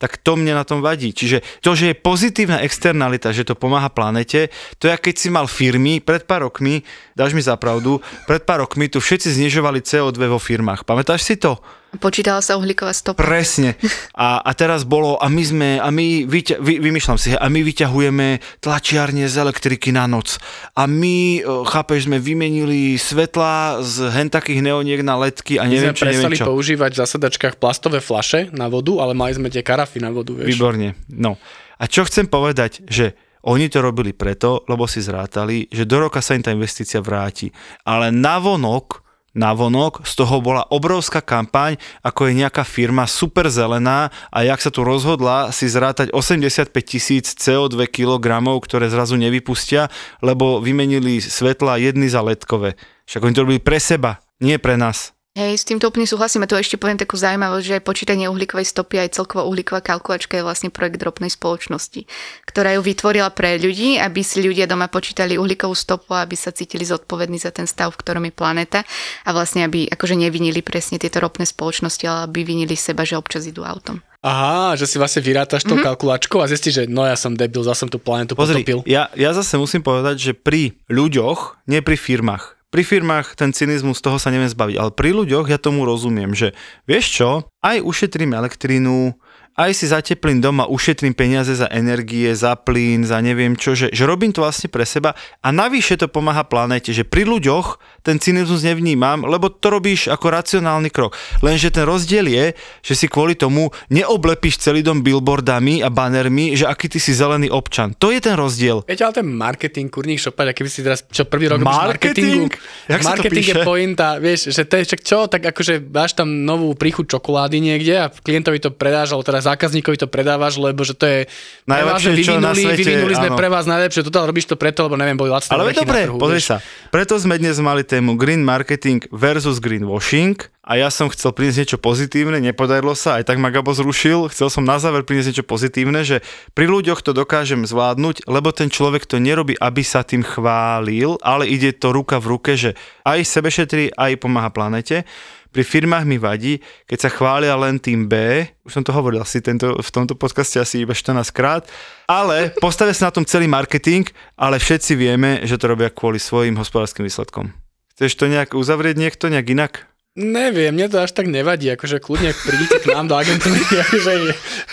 tak 0.00 0.16
to 0.16 0.32
mne 0.32 0.56
na 0.56 0.64
tom 0.64 0.80
vadí. 0.80 1.12
Čiže 1.12 1.44
to, 1.60 1.76
že 1.76 1.92
je 1.92 2.00
pozitívna 2.00 2.64
externalita, 2.64 3.36
že 3.36 3.44
to 3.44 3.52
pomáha 3.52 3.92
planete, 3.92 4.48
to 4.80 4.88
je, 4.88 4.96
keď 4.96 5.14
si 5.20 5.28
mal 5.28 5.44
firmy 5.44 6.00
pred 6.00 6.24
pár 6.24 6.48
rokmi, 6.48 6.80
dáš 7.12 7.36
mi 7.36 7.44
za 7.44 7.60
pravdu, 7.60 8.00
pred 8.24 8.40
pár 8.48 8.64
rokmi 8.64 8.88
tu 8.88 8.96
všetci 8.96 9.36
znižovali 9.36 9.84
CO2 9.84 10.16
vo 10.24 10.40
firmách. 10.40 10.88
Pamätáš 10.88 11.28
si 11.28 11.36
to? 11.36 11.60
Počítala 11.98 12.38
sa 12.38 12.54
uhlíková 12.54 12.94
stopa. 12.94 13.18
Presne. 13.18 13.74
A, 14.14 14.38
a 14.38 14.50
teraz 14.54 14.86
bolo, 14.86 15.18
a 15.18 15.26
my 15.26 15.42
sme, 15.42 15.68
a 15.82 15.90
my, 15.90 16.22
vyťa, 16.22 16.62
vy, 16.62 16.78
vymýšľam 16.78 17.18
si, 17.18 17.34
a 17.34 17.46
my 17.50 17.60
vyťahujeme 17.66 18.38
tlačiarne 18.62 19.26
z 19.26 19.34
elektriky 19.34 19.90
na 19.90 20.06
noc. 20.06 20.38
A 20.78 20.86
my, 20.86 21.42
e, 21.42 21.66
chápeš, 21.66 22.06
sme 22.06 22.22
vymenili 22.22 22.94
svetla 22.94 23.82
z 23.82 24.06
hen 24.14 24.30
takých 24.30 24.62
neoniek 24.62 25.02
na 25.02 25.18
ledky 25.18 25.58
a 25.58 25.66
My 25.66 25.74
neviem 25.74 25.90
sme 25.90 25.98
čo, 25.98 26.04
neviem 26.06 26.30
prestali 26.30 26.36
čo. 26.38 26.46
používať 26.46 26.90
v 26.94 27.00
zasadačkách 27.02 27.54
plastové 27.58 27.98
flaše 27.98 28.54
na 28.54 28.70
vodu, 28.70 28.94
ale 29.02 29.10
mali 29.10 29.34
sme 29.34 29.50
tie 29.50 29.66
karafy 29.66 29.98
na 29.98 30.14
vodu, 30.14 30.30
vieš. 30.30 30.54
Výborne. 30.54 30.94
No. 31.10 31.42
A 31.82 31.90
čo 31.90 32.06
chcem 32.06 32.30
povedať, 32.30 32.86
že 32.86 33.18
oni 33.42 33.66
to 33.66 33.82
robili 33.82 34.12
preto, 34.12 34.62
lebo 34.68 34.84
si 34.84 35.00
zrátali, 35.02 35.66
že 35.72 35.88
do 35.88 35.96
roka 35.96 36.20
sa 36.20 36.36
im 36.36 36.44
tá 36.44 36.52
investícia 36.52 37.00
vráti. 37.00 37.48
Ale 37.88 38.12
navonok, 38.12 39.00
navonok 39.36 40.02
z 40.02 40.12
toho 40.18 40.42
bola 40.42 40.66
obrovská 40.72 41.22
kampaň, 41.22 41.78
ako 42.02 42.30
je 42.30 42.40
nejaká 42.42 42.66
firma 42.66 43.06
super 43.06 43.46
zelená 43.52 44.10
a 44.32 44.42
jak 44.42 44.58
sa 44.58 44.70
tu 44.74 44.82
rozhodla 44.82 45.54
si 45.54 45.70
zrátať 45.70 46.10
85 46.10 46.74
tisíc 46.82 47.26
CO2 47.38 47.86
kilogramov, 47.86 48.64
ktoré 48.66 48.90
zrazu 48.90 49.14
nevypustia, 49.14 49.92
lebo 50.24 50.58
vymenili 50.58 51.22
svetla 51.22 51.78
jedny 51.78 52.10
za 52.10 52.24
ledkové. 52.24 52.74
Však 53.06 53.22
oni 53.22 53.34
to 53.34 53.42
robili 53.46 53.60
pre 53.62 53.78
seba, 53.78 54.22
nie 54.42 54.58
pre 54.58 54.74
nás. 54.74 55.14
Hej, 55.40 55.56
s 55.56 55.64
týmto 55.64 55.88
úplne 55.88 56.04
súhlasím 56.04 56.44
a 56.44 56.50
tu 56.52 56.52
ešte 56.52 56.76
poviem 56.76 57.00
takú 57.00 57.16
zaujímavosť, 57.16 57.64
že 57.64 57.76
aj 57.80 57.88
počítanie 57.88 58.28
uhlíkovej 58.28 58.68
stopy 58.68 59.00
aj 59.00 59.16
celková 59.16 59.48
uhlíková 59.48 59.80
kalkulačka 59.80 60.36
je 60.36 60.44
vlastne 60.44 60.68
projekt 60.68 61.00
ropnej 61.00 61.32
spoločnosti, 61.32 62.04
ktorá 62.44 62.76
ju 62.76 62.84
vytvorila 62.84 63.32
pre 63.32 63.56
ľudí, 63.56 63.96
aby 63.96 64.20
si 64.20 64.44
ľudia 64.44 64.68
doma 64.68 64.92
počítali 64.92 65.40
uhlíkovú 65.40 65.72
stopu, 65.72 66.12
aby 66.12 66.36
sa 66.36 66.52
cítili 66.52 66.84
zodpovední 66.84 67.40
za 67.40 67.56
ten 67.56 67.64
stav, 67.64 67.88
v 67.96 68.04
ktorom 68.04 68.28
je 68.28 68.36
planéta 68.36 68.84
a 69.24 69.32
vlastne 69.32 69.64
aby 69.64 69.88
akože 69.88 70.12
nevinili 70.12 70.60
presne 70.60 71.00
tieto 71.00 71.24
ropné 71.24 71.48
spoločnosti, 71.48 72.04
ale 72.04 72.28
aby 72.28 72.44
vinili 72.44 72.76
seba, 72.76 73.08
že 73.08 73.16
občas 73.16 73.48
idú 73.48 73.64
autom. 73.64 74.04
Aha, 74.20 74.76
že 74.76 74.84
si 74.84 75.00
vlastne 75.00 75.24
vyrátaš 75.24 75.64
tou 75.64 75.80
mm-hmm. 75.80 75.88
kalkulačkou 75.88 76.44
a 76.44 76.52
zistíš, 76.52 76.84
že 76.84 76.84
no 76.84 77.08
ja 77.08 77.16
som 77.16 77.32
debil, 77.32 77.64
zase 77.64 77.80
som 77.80 77.88
tú 77.88 77.96
planetu 77.96 78.36
Pozri, 78.36 78.60
potopil. 78.60 78.84
ja, 78.84 79.08
ja 79.16 79.32
zase 79.32 79.56
musím 79.56 79.80
povedať, 79.80 80.20
že 80.20 80.32
pri 80.36 80.76
ľuďoch, 80.92 81.64
nie 81.64 81.80
pri 81.80 81.96
firmách, 81.96 82.59
pri 82.70 82.82
firmách 82.86 83.34
ten 83.34 83.50
cynizmus, 83.50 83.98
toho 83.98 84.16
sa 84.16 84.30
neviem 84.30 84.50
zbaviť, 84.50 84.76
ale 84.78 84.90
pri 84.94 85.10
ľuďoch 85.10 85.50
ja 85.50 85.58
tomu 85.58 85.82
rozumiem, 85.82 86.32
že 86.38 86.54
vieš 86.86 87.06
čo, 87.10 87.30
aj 87.66 87.82
ušetrím 87.82 88.32
elektrínu, 88.32 89.18
aj 89.58 89.70
si 89.74 89.86
zateplím 89.90 90.38
doma, 90.38 90.70
ušetrím 90.70 91.12
peniaze 91.12 91.52
za 91.52 91.66
energie, 91.70 92.30
za 92.32 92.54
plyn, 92.54 93.02
za 93.02 93.18
neviem 93.18 93.58
čo, 93.58 93.74
že, 93.74 93.90
že 93.90 94.06
robím 94.06 94.30
to 94.30 94.46
vlastne 94.46 94.70
pre 94.70 94.86
seba 94.86 95.12
a 95.42 95.48
navyše 95.50 95.98
to 95.98 96.06
pomáha 96.06 96.46
planéte, 96.46 96.94
že 96.94 97.02
pri 97.02 97.26
ľuďoch 97.26 97.80
ten 98.06 98.16
cynizmus 98.16 98.64
nevnímam, 98.64 99.26
lebo 99.26 99.52
to 99.52 99.68
robíš 99.68 100.08
ako 100.08 100.32
racionálny 100.32 100.88
krok. 100.88 101.18
Lenže 101.44 101.74
ten 101.74 101.84
rozdiel 101.84 102.30
je, 102.30 102.44
že 102.80 102.94
si 102.96 103.06
kvôli 103.10 103.36
tomu 103.36 103.68
neoblepíš 103.92 104.62
celý 104.62 104.80
dom 104.80 105.04
billboardami 105.04 105.84
a 105.84 105.92
bannermi, 105.92 106.56
že 106.56 106.64
aký 106.64 106.88
ty 106.88 106.96
si 107.02 107.12
zelený 107.12 107.52
občan. 107.52 107.92
To 108.00 108.08
je 108.14 108.22
ten 108.22 108.38
rozdiel. 108.38 108.86
Viete, 108.88 109.04
ale 109.04 109.20
ten 109.20 109.28
marketing, 109.28 109.92
kurník 109.92 110.22
šopať, 110.22 110.56
keby 110.56 110.70
si 110.72 110.80
teraz, 110.80 111.04
čo 111.10 111.28
prvý 111.28 111.52
rok 111.52 111.60
Marketing? 111.60 112.48
Jak 112.88 113.02
marketing 113.04 113.46
je 113.46 113.56
pointa, 113.66 114.16
vieš, 114.16 114.54
že 114.54 114.64
to 114.64 114.80
je 114.80 114.84
čo, 114.96 115.28
tak 115.28 115.44
akože 115.44 115.90
dáš 115.92 116.16
tam 116.16 116.46
novú 116.46 116.72
príchuť 116.72 117.18
čokolády 117.18 117.60
niekde 117.60 117.94
a 117.98 118.06
klientovi 118.08 118.62
to 118.62 118.72
predáš, 118.72 119.12
alebo 119.12 119.24
zákazníkovi 119.40 119.96
to 119.96 120.06
predávaš, 120.06 120.60
lebo 120.60 120.84
že 120.84 120.94
to 120.94 121.04
je 121.08 121.18
vás, 121.64 121.80
Najlepšie, 121.80 122.10
že 122.12 122.22
čo 122.22 122.32
na 122.38 122.52
vyvinuli, 122.52 122.64
svete, 122.64 122.80
vyvinuli 122.80 123.14
sme 123.16 123.28
áno. 123.32 123.38
pre 123.40 123.48
vás 123.48 123.64
najlepšie, 123.66 124.00
toto 124.06 124.22
robíš 124.22 124.46
to 124.46 124.56
preto, 124.60 124.86
lebo 124.86 124.96
neviem, 125.00 125.16
boli 125.16 125.32
lacné 125.32 125.50
Ale 125.50 125.72
dobre, 125.72 126.06
na 126.06 126.16
pozri 126.16 126.42
sa. 126.44 126.62
Preto 126.92 127.16
sme 127.16 127.40
dnes 127.40 127.56
mali 127.58 127.82
tému 127.82 128.14
green 128.14 128.44
marketing 128.44 129.04
versus 129.10 129.58
greenwashing 129.58 130.38
a 130.70 130.78
ja 130.78 130.86
som 130.86 131.10
chcel 131.10 131.34
priniesť 131.34 131.58
niečo 131.66 131.78
pozitívne, 131.82 132.38
nepodarilo 132.38 132.94
sa, 132.94 133.18
aj 133.18 133.26
tak 133.26 133.42
ma 133.42 133.50
Gabo 133.50 133.74
zrušil. 133.74 134.30
Chcel 134.30 134.54
som 134.54 134.62
na 134.62 134.78
záver 134.78 135.02
priniesť 135.02 135.34
niečo 135.34 135.46
pozitívne, 135.48 136.06
že 136.06 136.22
pri 136.54 136.70
ľuďoch 136.70 137.02
to 137.02 137.10
dokážem 137.10 137.66
zvládnuť, 137.66 138.30
lebo 138.30 138.54
ten 138.54 138.70
človek 138.70 139.02
to 139.02 139.18
nerobí, 139.18 139.58
aby 139.58 139.82
sa 139.82 140.06
tým 140.06 140.22
chválil, 140.22 141.18
ale 141.26 141.50
ide 141.50 141.74
to 141.74 141.90
ruka 141.90 142.22
v 142.22 142.38
ruke, 142.38 142.54
že 142.54 142.78
aj 143.02 143.18
sebe 143.26 143.50
šetrí, 143.50 143.90
aj 143.96 144.20
pomáha 144.22 144.54
planete. 144.54 145.02
Pri 145.50 145.66
firmách 145.66 146.06
mi 146.06 146.14
vadí, 146.14 146.62
keď 146.86 146.98
sa 147.02 147.10
chvália 147.10 147.58
len 147.58 147.82
tým 147.82 148.06
B, 148.06 148.46
už 148.62 148.70
som 148.70 148.86
to 148.86 148.94
hovoril 148.94 149.18
asi 149.18 149.42
tento, 149.42 149.74
v 149.74 149.90
tomto 149.90 150.14
podcaste 150.14 150.62
asi 150.62 150.86
iba 150.86 150.94
14 150.94 151.26
krát, 151.34 151.66
ale 152.06 152.54
postavia 152.62 152.94
sa 152.94 153.10
na 153.10 153.14
tom 153.18 153.26
celý 153.26 153.50
marketing, 153.50 154.06
ale 154.38 154.62
všetci 154.62 154.94
vieme, 154.94 155.42
že 155.42 155.58
to 155.58 155.66
robia 155.66 155.90
kvôli 155.90 156.22
svojim 156.22 156.54
hospodárskym 156.54 157.02
výsledkom. 157.02 157.50
Chceš 157.98 158.14
to 158.14 158.30
nejak 158.30 158.54
uzavrieť 158.54 158.94
niekto, 158.94 159.26
nejak 159.26 159.48
inak? 159.50 159.89
Neviem, 160.18 160.74
mne 160.74 160.90
to 160.90 160.98
až 160.98 161.14
tak 161.14 161.30
nevadí, 161.30 161.70
akože 161.70 162.02
kľudne 162.02 162.34
príďte 162.34 162.82
k 162.82 162.86
nám 162.90 163.06
do 163.06 163.14
agentúry, 163.14 163.62
akože 163.86 164.12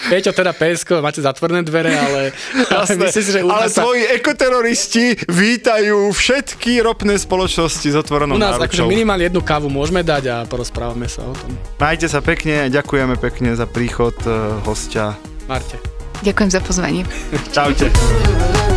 Peťo 0.10 0.34
teda 0.34 0.50
PSK, 0.50 0.97
máte 0.97 1.21
zatvorené 1.21 1.62
dvere, 1.62 1.93
ale, 1.93 2.34
ale 2.73 2.84
myslím 2.89 3.06
si, 3.13 3.21
že 3.21 3.45
u 3.45 3.54
ale 3.54 3.69
sa, 3.69 3.86
tvoji 3.86 4.02
ekoteroristi 4.17 5.30
vítajú 5.30 6.10
všetky 6.10 6.82
ropné 6.82 7.21
spoločnosti 7.21 7.86
s 7.86 7.93
otvorenou 7.93 8.34
u 8.34 8.41
nás 8.41 8.58
akože 8.58 8.82
náručou. 8.82 8.89
minimálne 8.89 9.30
jednu 9.30 9.45
kávu 9.45 9.69
môžeme 9.69 10.02
dať 10.02 10.23
a 10.26 10.36
porozprávame 10.50 11.06
sa 11.06 11.21
o 11.21 11.38
tom. 11.38 11.54
Majte 11.78 12.10
sa 12.10 12.17
pekne, 12.26 12.73
ďakujeme 12.73 13.21
pekne 13.21 13.54
za 13.54 13.69
príchod 13.69 14.17
eh, 14.26 14.58
hostia. 14.65 15.13
Marte. 15.45 15.78
Ďakujem 16.26 16.50
za 16.50 16.62
pozvanie. 16.65 17.06
Čaute. 17.54 17.93